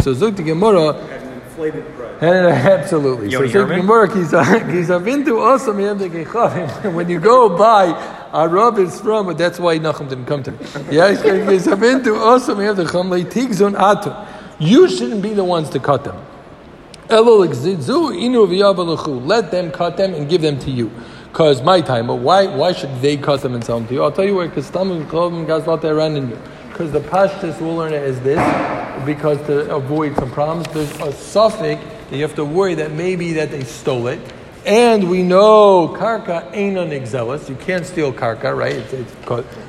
So 0.00 0.14
Zukti 0.14 0.44
Gemara, 0.44 0.92
inflated 1.52 1.84
price. 1.94 2.22
absolutely. 2.22 3.30
So 3.30 3.38
Yoni 3.38 3.48
Zukti 3.48 3.52
Herman? 3.52 3.80
Gemara, 3.80 4.08
kisa- 4.08 4.70
kisa 4.70 4.98
vintu 5.00 5.40
awesome 5.40 5.78
yem 5.78 5.98
de 5.98 6.90
when 6.90 7.08
you 7.08 7.20
go 7.20 7.56
buy 7.56 7.92
aravis 8.32 9.00
from, 9.02 9.26
but 9.26 9.38
that's 9.38 9.58
why 9.58 9.78
Nachum 9.78 10.08
didn't 10.08 10.26
come 10.26 10.42
to 10.42 10.52
me. 10.52 10.58
Yeah, 10.90 11.14
kisa 11.14 11.76
vintu 11.76 12.18
awesome 12.18 12.58
yem 12.58 12.76
de 12.76 12.84
gechavim 12.84 13.24
leitigzon 13.24 13.74
atum. 13.74 14.28
You 14.58 14.88
shouldn't 14.88 15.22
be 15.22 15.34
the 15.34 15.44
ones 15.44 15.68
to 15.70 15.80
cut 15.80 16.04
them. 16.04 16.16
Elul 17.08 17.46
exidzu 17.48 18.14
inu 18.16 18.46
v'yavalachu. 18.48 19.26
Let 19.26 19.50
them 19.50 19.70
cut 19.70 19.96
them 19.96 20.14
and 20.14 20.28
give 20.28 20.40
them 20.42 20.58
to 20.60 20.70
you. 20.70 20.90
Because 21.28 21.62
my 21.62 21.80
time, 21.80 22.08
but 22.08 22.16
why 22.16 22.46
why 22.46 22.72
should 22.72 22.94
they 23.00 23.16
cut 23.16 23.40
them 23.40 23.54
and 23.54 23.64
sell 23.64 23.78
them 23.78 23.88
to 23.88 23.94
you? 23.94 24.02
I'll 24.02 24.12
tell 24.12 24.24
you 24.24 24.36
why, 24.36 24.48
because 24.48 24.70
Tamim 24.70 25.06
Klovim 25.06 25.46
guys 25.46 25.66
out 25.66 25.80
there 25.80 25.94
running 25.94 26.28
you. 26.28 26.38
Because 26.68 26.92
the 26.92 27.00
Pashtus 27.00 27.58
will 27.60 27.76
learn 27.76 27.92
it 27.92 28.02
as 28.02 28.20
this, 28.20 28.38
because 29.04 29.38
to 29.46 29.74
avoid 29.74 30.16
some 30.16 30.30
problems, 30.30 30.66
there's 30.72 30.90
a 31.00 31.12
suffix 31.12 31.82
that 32.10 32.16
you 32.16 32.22
have 32.22 32.34
to 32.36 32.44
worry 32.44 32.74
that 32.74 32.92
maybe 32.92 33.32
that 33.34 33.50
they 33.50 33.64
stole 33.64 34.06
it. 34.08 34.20
And 34.64 35.10
we 35.10 35.24
know 35.24 35.88
karka 35.88 36.48
ain't 36.52 36.78
an 36.78 36.90
exelis. 36.90 37.48
You 37.48 37.56
can't 37.56 37.84
steal 37.84 38.12
karka, 38.12 38.56
right? 38.56 38.76
It's, 38.76 38.92
it's 38.92 39.12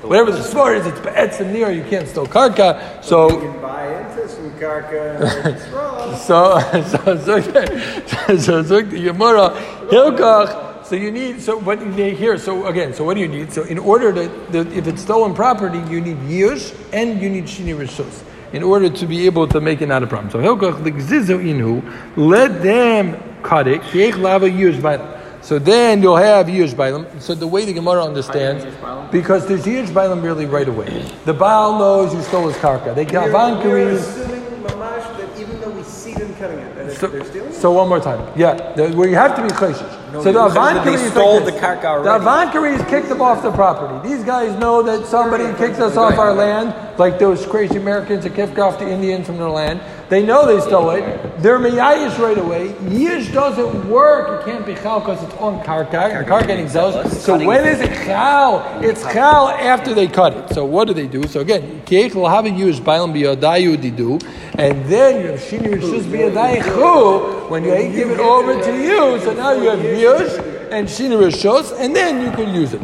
whatever 0.03 0.31
the 0.31 0.43
score 0.43 0.75
is, 0.75 0.85
it's 0.85 0.99
be'etzim 0.99 1.51
near. 1.51 1.71
You 1.71 1.83
can't 1.83 2.07
steal 2.07 2.27
karka. 2.27 3.03
So 3.03 3.31
You 3.31 3.39
can 3.39 3.61
buy 3.61 4.01
into 4.01 4.29
some 4.29 4.51
karka 4.59 5.15
and 5.15 5.55
it's 5.55 5.67
wrong. 5.69 6.15
so, 6.17 6.59
so, 6.83 7.17
so, 7.17 8.37
so, 8.37 8.37
so, 8.37 8.61
the 8.61 8.83
Gemara, 8.83 9.49
Hilkach. 9.89 10.85
So 10.85 10.95
you 10.95 11.11
need, 11.11 11.41
so 11.41 11.57
what 11.57 11.79
you 11.79 11.87
need 11.87 12.17
here, 12.17 12.37
so 12.37 12.67
again, 12.67 12.93
so 12.93 13.03
what 13.03 13.15
do 13.15 13.21
you 13.21 13.27
need? 13.27 13.51
So 13.51 13.63
in 13.63 13.79
order 13.79 14.13
to, 14.13 14.27
the, 14.51 14.77
if 14.77 14.85
it's 14.85 15.01
stolen 15.01 15.33
property, 15.33 15.79
you 15.89 16.01
need 16.01 16.17
Yush 16.17 16.75
and 16.91 17.19
you 17.21 17.29
need 17.29 17.45
Shini 17.45 17.75
Rishos 17.75 18.21
in 18.53 18.63
order 18.63 18.89
to 18.89 19.05
be 19.05 19.25
able 19.25 19.47
to 19.47 19.59
make 19.59 19.81
it 19.81 19.87
not 19.87 20.03
a 20.03 20.07
problem. 20.07 20.31
So 20.31 20.39
Hilkach, 20.39 20.81
Ligzizu 20.83 21.43
Inhu, 21.43 21.81
let 22.15 22.63
them 22.63 23.17
cut 23.43 23.67
it, 23.67 23.83
Sheikh 23.87 24.17
Lava 24.17 24.49
Yush 24.49 24.79
Bailam. 24.79 25.19
So 25.43 25.59
then 25.59 26.01
you'll 26.01 26.15
have 26.15 26.45
Yush 26.47 26.73
Bailam. 26.73 27.19
So 27.19 27.35
the 27.35 27.47
way 27.47 27.65
the 27.65 27.73
Gemara 27.73 28.05
understands, 28.05 28.63
because 29.11 29.45
there's 29.47 29.65
Yush 29.65 29.87
Bailam 29.87 30.23
really 30.23 30.45
right 30.45 30.67
away. 30.69 31.11
The 31.25 31.33
Baal 31.33 31.77
knows 31.77 32.13
you 32.13 32.21
stole 32.21 32.47
his 32.47 32.55
karka. 32.57 32.95
They 32.95 33.03
got 33.03 33.25
We're, 33.25 33.33
we're 33.33 33.97
Vankaris. 33.97 33.99
assuming, 33.99 34.41
Mamash, 34.63 35.17
that 35.17 35.39
even 35.41 35.59
though 35.59 35.71
we 35.71 35.83
see 35.83 36.13
them 36.13 36.33
cutting 36.35 36.59
it, 36.59 36.75
that 36.75 36.85
if 36.87 36.97
So, 36.99 37.07
they're 37.07 37.25
stealing 37.25 37.49
it, 37.49 37.55
so 37.55 37.71
one 37.71 37.89
more 37.89 37.99
time. 37.99 38.31
Yeah, 38.37 38.73
the, 38.73 38.91
where 38.91 39.09
you 39.09 39.15
have 39.15 39.35
to 39.35 39.41
be 39.41 39.49
chayshish. 39.49 39.99
So 40.21 40.31
the 40.31 40.45
Avanti 40.45 40.97
stole 41.09 41.39
the 41.39 41.51
karka 41.51 41.81
The 41.81 41.87
already. 41.87 42.25
Avankaris 42.25 42.89
kicked 42.89 43.09
them 43.09 43.21
off 43.21 43.41
the 43.41 43.51
property. 43.51 44.07
These 44.07 44.23
guys 44.23 44.57
know 44.59 44.83
that 44.83 45.07
somebody 45.07 45.45
kicked 45.57 45.79
us 45.79 45.97
off 45.97 46.17
our 46.17 46.33
land, 46.33 46.99
like 46.99 47.17
those 47.17 47.45
crazy 47.45 47.77
Americans 47.77 48.23
that 48.23 48.35
kicked 48.35 48.59
off 48.59 48.77
the 48.77 48.87
Indians 48.87 49.25
from 49.25 49.37
their 49.37 49.49
land. 49.49 49.81
They 50.13 50.21
know 50.21 50.45
they 50.45 50.61
stole 50.61 50.91
it. 50.91 51.41
They're 51.41 51.57
miyayish 51.57 52.19
right 52.19 52.37
away. 52.37 52.67
Yish 52.83 53.33
doesn't 53.33 53.89
work. 53.89 54.41
It 54.41 54.45
can't 54.45 54.63
be 54.63 54.75
chal 54.75 54.99
because 54.99 55.23
it's 55.23 55.33
on 55.37 55.59
karka. 55.63 56.23
Karka 56.23 56.45
getting 56.45 56.67
zealous. 56.67 57.25
So 57.25 57.43
when 57.43 57.65
is 57.65 57.81
it 57.81 57.91
chal? 58.05 58.63
It's 58.83 59.01
chal 59.01 59.49
after 59.49 59.95
they 59.95 60.05
cut 60.05 60.37
it. 60.37 60.53
So 60.53 60.65
what 60.65 60.87
do 60.87 60.93
they 60.93 61.07
do? 61.07 61.25
So 61.25 61.39
again, 61.39 61.81
keich 61.87 62.13
will 62.13 62.29
have 62.29 62.45
a 62.45 62.49
yish 62.49 62.79
bailam 62.79 63.11
biyadayu 63.11 63.75
didu, 63.75 64.21
and 64.59 64.85
then 64.85 65.21
you 65.21 65.31
have 65.31 65.39
shini 65.39 65.73
rishus 65.73 66.03
biyadayichu 66.03 67.49
when 67.49 67.63
you 67.63 67.71
give 67.71 68.11
it 68.11 68.19
over 68.19 68.53
to 68.53 68.83
you. 68.83 69.19
So 69.21 69.33
now 69.33 69.53
you 69.53 69.67
have 69.71 69.79
yish 69.79 70.69
and 70.71 70.87
shini 70.87 71.17
rishus, 71.17 71.73
and 71.79 71.95
then 71.95 72.21
you 72.23 72.29
can 72.37 72.53
use 72.53 72.75
it. 72.75 72.81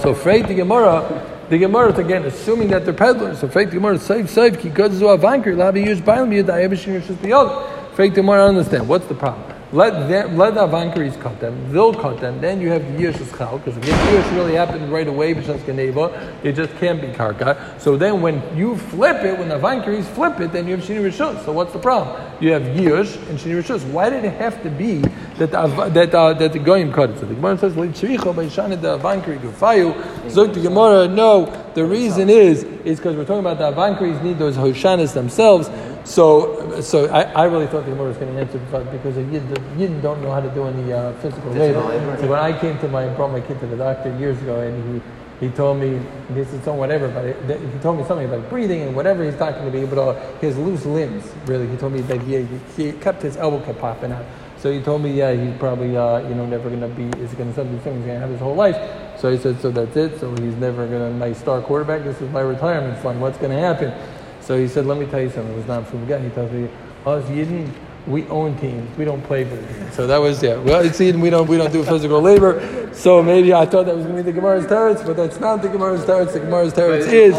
So 0.00 0.12
afraid 0.12 0.48
the 0.48 0.54
Gemara, 0.54 1.29
the 1.50 1.58
Gemara 1.58 1.92
again 1.98 2.24
assuming 2.24 2.68
that 2.68 2.84
they're 2.84 2.94
peddlers. 2.94 3.40
So 3.40 3.48
afraid 3.48 3.68
the 3.68 3.74
Gemara 3.74 3.98
save 3.98 4.30
save 4.30 4.58
ki 4.58 4.70
goes 4.70 4.98
to 5.00 5.08
a 5.08 5.18
vanker 5.18 5.56
lavi 5.56 5.84
use 5.84 6.00
bailam 6.00 6.30
yadayim 6.30 6.78
shin 6.78 7.00
rishus 7.00 7.16
biyod. 7.16 7.90
Afraid 7.92 8.12
the 8.12 8.22
Gemara 8.22 8.46
understand 8.46 8.88
what's 8.88 9.06
the 9.06 9.14
problem. 9.14 9.49
Let 9.72 10.08
them, 10.08 10.36
let 10.36 10.54
the 10.54 10.66
avankaris 10.66 11.20
cut 11.20 11.38
them. 11.38 11.72
They'll 11.72 11.94
cut 11.94 12.20
them. 12.20 12.40
Then 12.40 12.60
you 12.60 12.70
have 12.70 12.82
Yirshus 12.82 13.36
Chal 13.38 13.58
because 13.58 13.76
if 13.76 13.84
Yirsh 13.84 14.34
really 14.34 14.54
happened 14.54 14.90
right 14.90 15.06
away, 15.06 15.32
B'Shas 15.32 15.64
Geneva, 15.64 16.36
it 16.42 16.54
just 16.54 16.74
can't 16.78 17.00
be 17.00 17.06
Karka. 17.08 17.80
So 17.80 17.96
then 17.96 18.20
when 18.20 18.42
you 18.56 18.76
flip 18.76 19.22
it, 19.22 19.38
when 19.38 19.48
the 19.48 19.60
avankaris 19.60 20.06
flip 20.06 20.40
it, 20.40 20.52
then 20.52 20.66
you 20.66 20.76
have 20.76 20.84
Shini 20.84 21.08
Rishus. 21.08 21.44
So 21.44 21.52
what's 21.52 21.72
the 21.72 21.78
problem? 21.78 22.20
You 22.40 22.50
have 22.50 22.62
Yirsh 22.62 23.16
and 23.28 23.38
Shini 23.38 23.62
Rishus. 23.62 23.88
Why 23.92 24.10
did 24.10 24.24
it 24.24 24.32
have 24.32 24.60
to 24.64 24.70
be 24.70 25.02
that 25.38 25.52
the, 25.52 25.88
that 25.90 26.14
uh, 26.14 26.32
that 26.34 26.52
the 26.52 26.58
goyim 26.58 26.92
cut 26.92 27.10
it? 27.10 27.20
So 27.20 27.26
the 27.26 27.34
Gemara 27.34 27.56
says, 27.56 27.74
"Leitzricha 27.74 28.34
b'Shana 28.34 28.80
the 28.80 28.98
avankari 28.98 29.38
gufayu." 29.38 29.94
Zok 30.30 30.52
the 30.52 30.62
Gemara, 30.62 31.06
no. 31.06 31.46
The 31.74 31.84
reason 31.84 32.28
is 32.28 32.64
is 32.64 32.98
because 32.98 33.14
we're 33.14 33.24
talking 33.24 33.46
about 33.46 33.58
the 33.58 33.70
avankaris 33.70 34.20
need 34.24 34.38
those 34.38 34.56
hoshanas 34.56 35.14
themselves. 35.14 35.68
So, 36.04 36.80
so 36.80 37.06
I, 37.08 37.22
I 37.22 37.44
really 37.44 37.66
thought 37.66 37.84
the 37.84 37.90
Gemara 37.90 38.08
was 38.08 38.16
going 38.16 38.34
to 38.34 38.40
answer, 38.40 38.60
but 38.70 38.90
because 38.90 39.14
the 39.14 39.22
Yid, 39.24 39.48
the 39.54 39.60
Yid 39.78 40.02
don't 40.02 40.22
know 40.22 40.30
how 40.30 40.40
to 40.40 40.50
do 40.50 40.64
any 40.64 40.92
uh, 40.92 41.12
physical 41.14 41.52
labor. 41.52 42.16
So 42.20 42.26
when 42.26 42.38
I 42.38 42.58
came 42.58 42.78
to 42.78 42.88
my 42.88 43.06
brought 43.08 43.32
my 43.32 43.40
kid 43.40 43.60
to 43.60 43.66
the 43.66 43.76
doctor 43.76 44.16
years 44.18 44.40
ago, 44.42 44.60
and 44.60 44.94
he 44.94 45.02
he 45.40 45.48
told 45.48 45.78
me 45.78 46.00
this 46.30 46.52
is 46.52 46.62
so 46.64 46.74
whatever, 46.74 47.08
but 47.08 47.24
it, 47.24 47.60
he 47.60 47.78
told 47.78 47.98
me 47.98 48.04
something 48.04 48.26
about 48.26 48.48
breathing 48.50 48.82
and 48.82 48.94
whatever 48.94 49.24
he's 49.24 49.36
talking 49.36 49.64
to 49.64 49.70
be 49.70 49.78
able 49.78 49.96
to 49.96 50.20
his 50.40 50.56
loose 50.58 50.84
limbs. 50.84 51.24
Really, 51.46 51.66
he 51.66 51.76
told 51.76 51.92
me 51.92 52.02
that 52.02 52.20
he, 52.22 52.46
he 52.76 52.92
kept 52.92 53.22
his 53.22 53.36
elbow 53.36 53.64
kept 53.64 53.78
popping 53.78 54.12
out. 54.12 54.24
So 54.58 54.70
he 54.70 54.82
told 54.82 55.00
me, 55.00 55.12
yeah, 55.12 55.32
he's 55.32 55.56
probably 55.58 55.96
uh, 55.96 56.18
you 56.28 56.34
know 56.34 56.44
never 56.44 56.68
going 56.68 56.82
to 56.82 56.88
be 56.88 57.04
is 57.22 57.32
going 57.32 57.48
to 57.48 57.54
something 57.54 57.74
he's 57.74 57.84
going 57.84 58.04
to 58.06 58.18
have 58.18 58.28
his 58.28 58.40
whole 58.40 58.54
life. 58.54 58.76
So 59.18 59.30
he 59.30 59.38
said, 59.38 59.60
so 59.60 59.70
that's 59.70 59.96
it. 59.96 60.18
So 60.20 60.30
he's 60.36 60.56
never 60.56 60.86
going 60.86 61.12
to 61.12 61.18
my 61.18 61.32
star 61.32 61.62
quarterback. 61.62 62.04
This 62.04 62.20
is 62.20 62.30
my 62.30 62.40
retirement 62.40 62.98
fund. 63.02 63.20
What's 63.20 63.38
going 63.38 63.50
to 63.50 63.58
happen? 63.58 63.92
So 64.40 64.58
he 64.58 64.68
said, 64.68 64.86
let 64.86 64.98
me 64.98 65.06
tell 65.06 65.20
you 65.20 65.30
something. 65.30 65.52
It 65.52 65.56
was 65.56 65.66
not 65.66 65.86
from 65.86 66.06
guy. 66.06 66.18
He 66.18 66.30
tells 66.30 66.50
me, 66.50 66.68
oh, 67.06 67.12
us 67.12 67.24
Yidden, 67.28 67.72
we 68.06 68.26
own 68.28 68.56
teams. 68.58 68.96
We 68.96 69.04
don't 69.04 69.22
play 69.22 69.44
for 69.44 69.56
the 69.56 69.66
team. 69.66 69.92
So 69.92 70.06
that 70.06 70.18
was, 70.18 70.42
yeah. 70.42 70.56
Well, 70.56 70.84
it's 70.84 70.98
Yidden. 70.98 71.20
We 71.20 71.30
don't, 71.30 71.46
we 71.46 71.56
don't 71.56 71.72
do 71.72 71.84
physical 71.84 72.20
labor. 72.20 72.90
So 72.94 73.22
maybe 73.22 73.52
I 73.52 73.66
thought 73.66 73.86
that 73.86 73.94
was 73.94 74.06
going 74.06 74.16
to 74.16 74.22
be 74.22 74.30
the 74.30 74.36
Gemara's 74.36 74.66
teretz, 74.66 75.04
but 75.06 75.16
that's 75.16 75.38
not 75.38 75.62
the 75.62 75.68
Gemara's 75.68 76.04
teretz. 76.04 76.32
The 76.32 76.40
Gemara's 76.40 76.72
teretz 76.72 77.06
is 77.12 77.34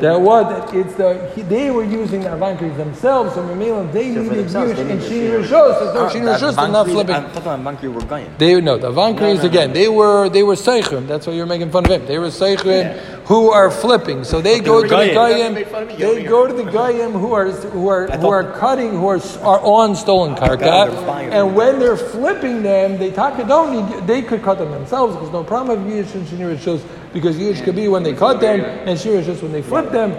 that? 0.00 0.70
That 0.70 0.74
it's 0.74 0.94
the, 0.94 1.30
he, 1.34 1.42
they 1.42 1.70
were 1.70 1.84
using 1.84 2.20
the 2.20 2.28
Avankris 2.28 2.76
themselves. 2.76 3.34
So 3.34 3.42
Mamela, 3.42 3.92
they 3.92 4.14
for 4.14 4.20
needed 4.20 4.46
Yush 4.46 4.78
and 4.78 5.00
Shini 5.00 5.44
Shini 5.44 5.48
So 5.48 5.94
no 5.94 6.08
Shini 6.08 6.24
That 6.24 6.40
Rishos, 6.40 6.56
they're 6.56 6.68
not 6.68 6.86
flipping. 6.86 7.14
I'm 7.14 7.24
talking 7.32 7.42
about 7.42 7.80
Bankri 7.80 7.92
were 7.92 8.00
going. 8.02 8.32
They 8.38 8.60
no 8.60 8.78
the 8.78 8.92
Avankris 8.92 9.44
again. 9.44 9.72
They 9.72 9.88
were 9.88 10.28
they 10.28 10.42
were 10.42 10.54
seichrim. 10.54 11.06
That's 11.06 11.26
why 11.26 11.34
you're 11.34 11.46
making 11.46 11.70
fun 11.70 11.84
of 11.84 11.90
him. 11.90 12.06
They 12.06 12.18
were 12.18 12.28
seichrim 12.28 12.98
who 13.28 13.50
are 13.50 13.70
flipping. 13.70 14.24
So 14.24 14.40
they 14.40 14.58
go 14.58 14.82
to 14.82 14.88
the 14.88 14.94
Goyim. 14.94 15.54
goyim. 15.54 15.98
They 15.98 16.24
go 16.24 16.46
to 16.46 16.54
the 16.54 16.70
goyim 16.70 17.12
who 17.12 17.32
are 17.34 17.50
who 17.50 17.88
are 17.88 18.06
who 18.06 18.28
are 18.28 18.58
cutting 18.58 18.92
who 18.92 19.06
are 19.06 19.20
are 19.42 19.60
on 19.60 19.94
stolen 19.94 20.34
karka. 20.34 20.88
And 21.30 21.54
when 21.54 21.78
they're 21.78 21.96
flipping 21.96 22.62
them, 22.62 22.98
they 22.98 23.10
taka 23.10 23.44
don't 23.44 23.70
need. 23.72 24.06
They 24.06 24.22
could 24.22 24.42
cut 24.42 24.58
them 24.58 24.70
themselves 24.70 25.14
because 25.14 25.30
no 25.30 25.44
problem 25.44 25.78
of 25.78 25.92
yish 25.92 26.14
and 26.14 26.26
shinir 26.26 26.56
shus 26.56 26.82
because 27.12 27.36
yish 27.36 27.62
could 27.64 27.76
be 27.76 27.88
when 27.88 28.02
they 28.02 28.14
cut 28.14 28.40
them 28.40 28.60
and 28.60 28.98
shir 28.98 29.18
is 29.18 29.26
just 29.26 29.42
when 29.42 29.52
they 29.52 29.62
flip 29.62 29.90
them. 29.90 30.12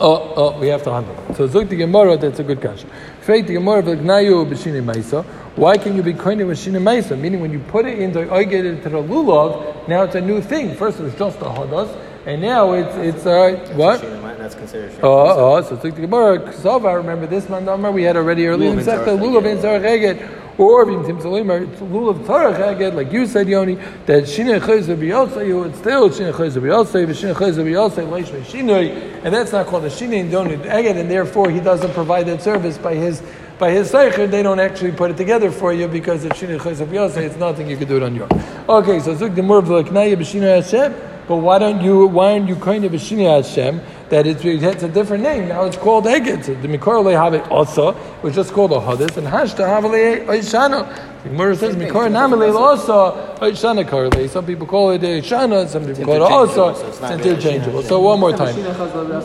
Oh, 0.00 0.34
oh, 0.34 0.58
we 0.58 0.66
have 0.68 0.82
to 0.82 0.92
handle 0.92 1.14
it. 1.28 1.36
So 1.36 1.46
Zuk 1.46 1.68
the 1.68 1.76
Gemara, 1.76 2.16
that's 2.16 2.40
a 2.40 2.42
good 2.42 2.60
question. 2.60 2.90
Fake 3.20 3.46
the 3.46 3.54
Gemara, 3.54 3.82
v'gnayu 3.82 4.44
b'shini 4.50 4.82
maisa. 4.82 5.24
Why 5.54 5.76
can 5.78 5.94
you 5.94 6.02
be 6.02 6.12
koine 6.12 6.44
with 6.44 6.58
shini 6.58 6.82
maisa? 6.82 7.16
Meaning 7.16 7.40
when 7.40 7.52
you 7.52 7.60
put 7.60 7.86
it 7.86 8.00
into, 8.00 8.20
it 8.20 8.82
to 8.82 8.88
the 8.88 9.02
lulav, 9.02 9.86
now 9.86 10.02
it's 10.02 10.16
a 10.16 10.20
new 10.20 10.40
thing. 10.40 10.74
First 10.74 10.98
it 10.98 11.04
was 11.04 11.14
just 11.14 11.38
a 11.38 11.44
hadas, 11.44 11.96
and 12.26 12.42
now 12.42 12.72
it's, 12.72 12.96
it's, 12.96 13.26
uh, 13.26 13.72
what? 13.76 14.00
That's 14.38 14.56
considered. 14.56 14.92
Oh, 15.04 15.56
oh, 15.56 15.62
so 15.62 15.76
Zuk 15.76 15.94
the 15.94 16.00
Gemara, 16.00 16.96
remember 16.96 17.28
this 17.28 17.48
man, 17.48 17.64
remember 17.64 17.92
we 17.92 18.02
had 18.02 18.16
already 18.16 18.48
earlier 18.48 18.70
in 18.70 18.76
the 18.76 18.82
Lulav 18.82 19.46
in 19.46 19.58
lulav 19.58 19.62
zarech 19.62 19.84
eget. 19.84 20.41
Or 20.58 20.84
vim 20.84 21.02
tim 21.02 21.18
salim, 21.18 21.50
it's 21.50 21.80
lulav 21.80 22.26
tarach 22.26 22.58
eget, 22.58 22.94
like 22.94 23.10
you 23.10 23.26
said, 23.26 23.48
Yoni, 23.48 23.76
that 24.04 24.24
shini 24.24 24.60
chayz 24.60 24.84
b'yosei, 24.84 25.46
you 25.46 25.60
would 25.60 25.74
still 25.74 26.10
shini 26.10 26.30
chayz 26.30 26.60
b'yosei, 26.60 27.06
v'shini 27.06 27.34
chayz 27.34 27.54
b'yosei, 27.54 28.10
leish 28.10 28.28
v'shinoi, 28.28 29.24
and 29.24 29.34
that's 29.34 29.52
not 29.52 29.66
called 29.66 29.84
a 29.84 29.88
shini 29.88 30.20
and 30.20 30.30
don't 30.30 30.50
and 30.52 31.10
therefore 31.10 31.48
he 31.50 31.58
doesn't 31.58 31.94
provide 31.94 32.26
that 32.26 32.42
service 32.42 32.76
by 32.76 32.94
his 32.94 33.22
by 33.58 33.70
his 33.70 33.90
seicher, 33.90 34.30
they 34.30 34.42
don't 34.42 34.60
actually 34.60 34.92
put 34.92 35.10
it 35.10 35.16
together 35.16 35.50
for 35.50 35.72
you 35.72 35.88
because 35.88 36.22
it's 36.22 36.38
shini 36.38 36.58
chayz 36.58 36.86
b'yosei, 36.86 37.22
it's 37.22 37.36
nothing 37.36 37.70
you 37.70 37.78
can 37.78 37.88
do 37.88 37.96
it 37.96 38.02
on 38.02 38.14
your 38.14 38.28
own. 38.30 38.42
Okay, 38.68 39.00
so 39.00 39.14
zuk 39.16 39.34
the 39.34 39.42
mur 39.42 39.62
v'leknaya 39.62 40.16
b'shini 40.16 40.62
Hashem, 40.62 40.94
but 41.26 41.36
why 41.36 41.58
don't 41.58 41.80
you, 41.80 42.08
why 42.08 42.32
aren't 42.32 42.48
you 42.48 42.56
kind 42.56 42.84
of 42.84 42.92
b'shini 42.92 43.42
Hashem? 43.42 43.80
That 44.12 44.26
it's, 44.26 44.44
it's 44.44 44.82
a 44.82 44.90
different 44.90 45.22
name. 45.22 45.48
Now 45.48 45.64
it's 45.64 45.78
called 45.78 46.04
Eged. 46.04 46.44
So 46.44 46.52
the 46.52 46.68
Mikor 46.68 47.02
Lehave 47.02 47.50
also 47.50 47.96
was 48.20 48.34
just 48.34 48.52
called 48.52 48.72
a 48.72 48.78
Hadis, 48.78 49.16
and 49.16 49.26
Hashta 49.26 49.64
Havale 49.64 50.26
Oishana. 50.26 50.84
The 51.22 51.30
Gemara 51.30 51.56
says 51.56 51.76
Mikor 51.76 52.10
Namale 52.10 52.54
also 52.54 53.34
Oishana 53.36 53.88
Karle. 53.88 54.28
Some 54.28 54.44
people 54.44 54.66
call 54.66 54.90
it 54.90 55.00
Oishana, 55.00 55.66
some 55.66 55.86
people 55.86 56.04
call 56.04 56.16
it 56.16 56.20
also. 56.30 56.74
so 56.74 56.88
it's 56.88 57.00
It's 57.00 57.26
interchangeable. 57.26 57.82
So 57.84 58.00
one 58.00 58.20
more 58.20 58.36
time. 58.36 58.54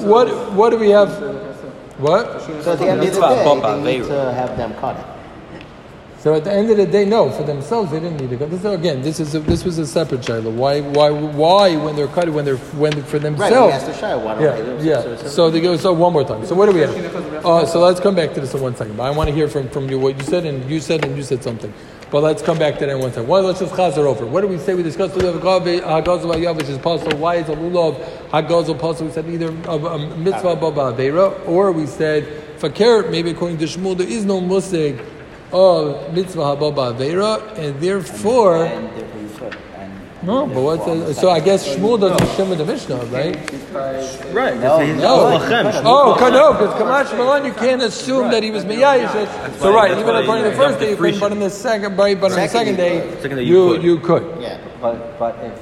What 0.08 0.54
what 0.54 0.70
do 0.70 0.78
we 0.78 0.92
have? 0.92 1.10
What? 1.98 2.42
So 2.64 2.72
at 2.72 2.80
the 2.80 2.88
end 2.88 3.02
of 3.04 3.14
the 3.14 3.20
day, 3.20 3.82
they 3.84 3.98
need 4.00 4.08
to 4.08 4.32
have 4.32 4.56
them 4.56 4.74
cut 4.76 4.96
it. 4.98 5.17
So 6.20 6.34
at 6.34 6.44
the 6.44 6.52
end 6.52 6.70
of 6.72 6.78
the 6.78 6.86
day, 6.88 7.06
no, 7.06 7.30
for 7.30 7.44
themselves 7.44 7.92
they 7.92 8.00
didn't 8.00 8.20
need 8.20 8.32
to 8.32 8.38
go. 8.38 8.48
This 8.48 8.66
again, 8.66 9.02
this 9.04 9.20
is 9.20 9.36
a, 9.36 9.40
this 9.40 9.64
was 9.64 9.78
a 9.78 9.86
separate 9.86 10.26
shiloh. 10.26 10.50
Why 10.50 10.82
why 10.82 11.12
why 11.12 11.76
when 11.78 11.96
they're 11.96 12.08
cut 12.08 12.28
when 12.30 12.44
they're 12.44 12.58
when 12.58 12.92
for 13.04 13.18
Right, 13.18 13.22
themselves? 13.24 13.54
we 13.86 13.92
asked 13.92 14.02
the 14.02 14.18
why 14.18 14.34
don't 14.34 14.44
Yeah, 14.44 14.62
they 14.78 14.84
yeah. 14.90 15.02
So- 15.02 15.28
so- 15.28 15.50
they 15.52 15.62
go. 15.62 15.78
So 15.78 15.94
one 15.94 16.14
more 16.14 16.24
time. 16.24 16.44
So 16.46 16.56
what 16.56 16.66
do 16.68 16.74
we 16.74 16.82
have? 16.82 17.46
Uh, 17.46 17.66
so 17.68 17.80
let's 17.80 18.00
come 18.00 18.16
back 18.16 18.34
to 18.34 18.42
this 18.42 18.54
in 18.56 18.62
one 18.62 18.76
second. 18.76 18.98
But 18.98 19.04
I 19.04 19.12
want 19.12 19.30
to 19.30 19.36
hear 19.36 19.48
from, 19.48 19.70
from 19.70 19.90
you 19.90 20.00
what 20.00 20.18
you 20.18 20.24
said 20.24 20.46
and 20.46 20.68
you 20.70 20.80
said 20.80 21.06
and 21.06 21.16
you 21.16 21.24
said 21.24 21.44
something. 21.44 21.72
But 22.10 22.24
let's 22.24 22.42
come 22.42 22.58
back 22.58 22.76
to 22.80 22.86
that 22.86 22.90
in 22.90 23.00
one 23.00 23.12
second. 23.12 23.28
Well, 23.28 23.44
let's 23.44 23.60
just 23.60 23.74
chazer 23.76 24.00
over. 24.00 24.26
What 24.26 24.42
do 24.42 24.48
we 24.48 24.58
say? 24.58 24.74
We 24.74 24.82
discussed 24.82 25.14
lulav 25.14 25.40
hagazel 25.40 26.34
ayav, 26.36 26.56
which 26.58 26.68
is 26.68 26.78
possible. 26.80 27.18
Why 27.18 27.36
is 27.36 27.50
a 27.50 27.56
lulav 27.56 27.96
hagazel 28.30 28.80
possible? 28.80 29.08
We 29.08 29.14
said 29.14 29.30
either 29.30 29.50
a 29.50 30.18
mitzvah 30.18 30.56
baba 30.56 31.44
or 31.46 31.72
we 31.72 31.86
said 31.86 32.26
fakir. 32.58 33.10
Maybe 33.12 33.32
according 33.32 33.60
to 33.60 33.66
Shmuel, 33.66 33.98
there 33.98 34.08
is 34.08 34.26
no 34.26 34.42
musig 34.42 35.00
of 35.52 36.14
mitzvah 36.14 36.42
hababa 36.56 36.94
aveira, 36.94 37.58
and 37.58 37.80
therefore. 37.82 38.66
And 38.66 38.90
therefore 38.98 39.22
you 39.22 39.30
could. 39.30 39.58
And 39.76 39.92
No, 40.28 40.46
but 40.48 40.62
what's 40.62 40.86
the, 40.86 41.14
so? 41.14 41.30
I 41.30 41.40
guess 41.40 41.68
Shmuel 41.76 42.00
doesn't 42.00 42.28
shim 42.36 42.50
with 42.50 42.58
the 42.58 42.66
Mishnah, 42.66 42.98
right? 43.06 43.36
Right. 44.34 44.58
No, 44.60 44.80
no. 44.96 45.40
Oh, 45.86 46.16
ka- 46.18 46.30
no, 46.30 46.54
because 46.54 46.74
Kamash 46.82 47.16
Malan, 47.18 47.46
you 47.46 47.54
can't 47.54 47.82
assume 47.84 48.32
that 48.32 48.42
he 48.44 48.52
was 48.52 48.66
miyayish. 48.66 49.60
So 49.60 49.72
right, 49.74 49.92
even 49.92 50.06
why 50.06 50.22
according 50.22 50.44
to 50.46 50.50
the 50.50 50.56
first 50.56 50.80
day 50.80 50.90
you 50.92 50.98
couldn't, 50.98 51.20
but 51.20 51.32
in 51.32 51.40
the 51.40 51.50
second, 51.50 51.96
but, 51.96 52.14
but 52.20 52.32
on 52.32 52.38
the 52.38 52.48
Second 52.48 52.50
second 52.50 52.76
day, 52.78 53.00
day 53.22 53.44
you 53.44 53.76
you 53.78 53.78
could. 53.78 53.84
you 53.84 54.00
could. 54.00 54.42
Yeah, 54.42 54.58
but 54.82 55.18
but 55.20 55.36
if 55.44 55.54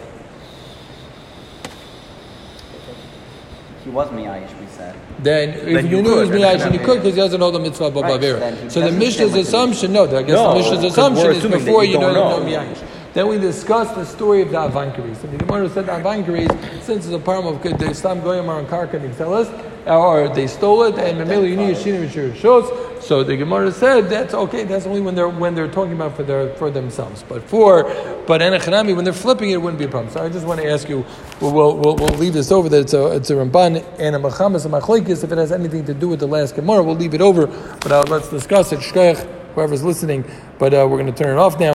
he 3.84 3.89
was 3.91 4.08
miyayish, 4.10 4.60
we 4.60 4.64
said. 4.78 4.96
Then 5.20 5.50
if 5.50 5.66
Then 5.66 5.86
you 5.88 5.98
you 5.98 6.02
knew 6.04 6.10
he 6.14 6.20
was 6.20 6.30
could. 6.30 6.42
and 6.42 6.74
you 6.74 6.80
could 6.80 6.98
because 7.02 7.16
he 7.16 7.22
doesn't 7.22 7.40
know 7.40 7.52
the 7.52 7.60
mitzvah 7.60 7.90
Right, 7.90 8.20
then 8.20 8.40
babavera. 8.40 8.64
he 8.64 8.70
So 8.70 8.80
the 8.82 8.86
doesn't 8.88 9.00
Mishnah's 9.00 9.30
stand 9.32 9.48
assumption, 9.48 9.94
no, 9.94 10.04
I 10.04 10.22
guess 10.24 10.30
No, 10.36 10.50
the 10.50 10.56
Mishnah's 10.56 10.80
'cause 10.80 10.92
assumption 10.92 11.32
is 11.32 11.44
before 11.66 11.84
you 11.84 11.94
you 11.94 12.00
know 12.00 12.14
don't 12.14 12.16
know 12.16 12.40
know. 12.40 12.46
miyayish. 12.46 12.78
Then 13.14 13.30
we 13.30 13.38
discussed 13.38 13.96
the 13.96 14.06
story 14.06 14.42
of 14.42 14.52
the 14.52 14.58
Avankaris. 14.58 15.24
And 15.24 15.32
the 15.40 15.46
Gemara 15.46 15.70
said 15.70 15.86
the 15.86 15.94
Avankaris, 15.94 16.52
since 16.84 17.06
it's 17.06 17.16
a 17.16 17.20
problem 17.20 17.56
of 17.56 17.62
good, 17.62 17.80
they 17.80 17.94
stam 17.94 18.20
goyim 18.22 18.50
are 18.50 18.58
on 18.58 18.66
karka 18.66 18.96
and 18.96 19.18
tell 19.18 19.34
us, 19.34 19.48
or 19.88 20.28
they 20.36 20.48
stole 20.48 20.84
it, 20.84 20.98
and 20.98 21.22
Mamela 21.22 21.48
you 21.50 21.56
need 21.56 21.70
a 21.70 21.76
shini 21.80 22.06
v'shir 22.10 22.34
shos. 22.34 22.66
So 23.06 23.24
the 23.24 23.38
Gemara 23.38 23.72
said 23.72 24.10
that's 24.10 24.34
okay. 24.34 24.63
That's 24.63 24.88
only 24.88 25.00
when 25.00 25.13
they're 25.13 25.30
when 25.30 25.54
they're 25.54 25.68
talking 25.68 25.94
about 25.94 26.15
for 26.15 26.24
their 26.24 26.50
for 26.56 26.72
themselves. 26.72 27.24
But 27.30 27.44
for 27.44 27.84
but 28.26 28.41
enechanami 28.41 28.96
when 28.96 29.06
they're 29.06 29.13
flipping 29.13 29.52
it, 29.52 29.62
wouldn't 29.62 29.78
be 29.78 29.86
a 29.86 29.88
problem. 29.88 30.12
So 30.12 30.24
I 30.26 30.30
just 30.30 30.48
want 30.48 30.60
to 30.60 30.68
ask 30.68 30.89
you. 30.89 31.06
We'll 31.39 31.54
we'll, 31.54 31.78
we'll, 31.78 31.96
we'll 31.98 32.18
leave 32.18 32.34
this 32.34 32.52
over. 32.52 32.68
That 32.68 32.82
it's 32.82 32.94
a 32.94 33.15
it's 33.15 33.30
a 33.30 33.36
ramban 33.36 33.86
and 34.00 34.15
a 34.15 34.20
machamas 34.20 34.65
and 34.65 34.74
machlekes. 34.74 35.24
If 35.24 35.32
it 35.32 35.38
has 35.38 35.52
anything 35.52 35.86
to 35.86 35.94
do 35.94 36.10
with 36.10 36.20
the 36.20 36.28
last 36.28 36.56
Gemara, 36.56 36.82
we'll 36.82 36.96
leave 36.96 37.13
it 37.13 37.22
over. 37.22 37.46
But 37.46 37.91
uh, 37.91 38.04
let's 38.08 38.30
discuss 38.30 38.72
it. 38.72 38.80
Shkoyach, 38.80 39.54
whoever's 39.54 39.84
listening. 39.84 40.26
But 40.58 40.74
uh, 40.74 40.88
we're 40.89 40.98
going 40.98 41.13
to 41.13 41.24
turn 41.24 41.38
it 41.38 41.39
off 41.39 41.54
now. 41.54 41.63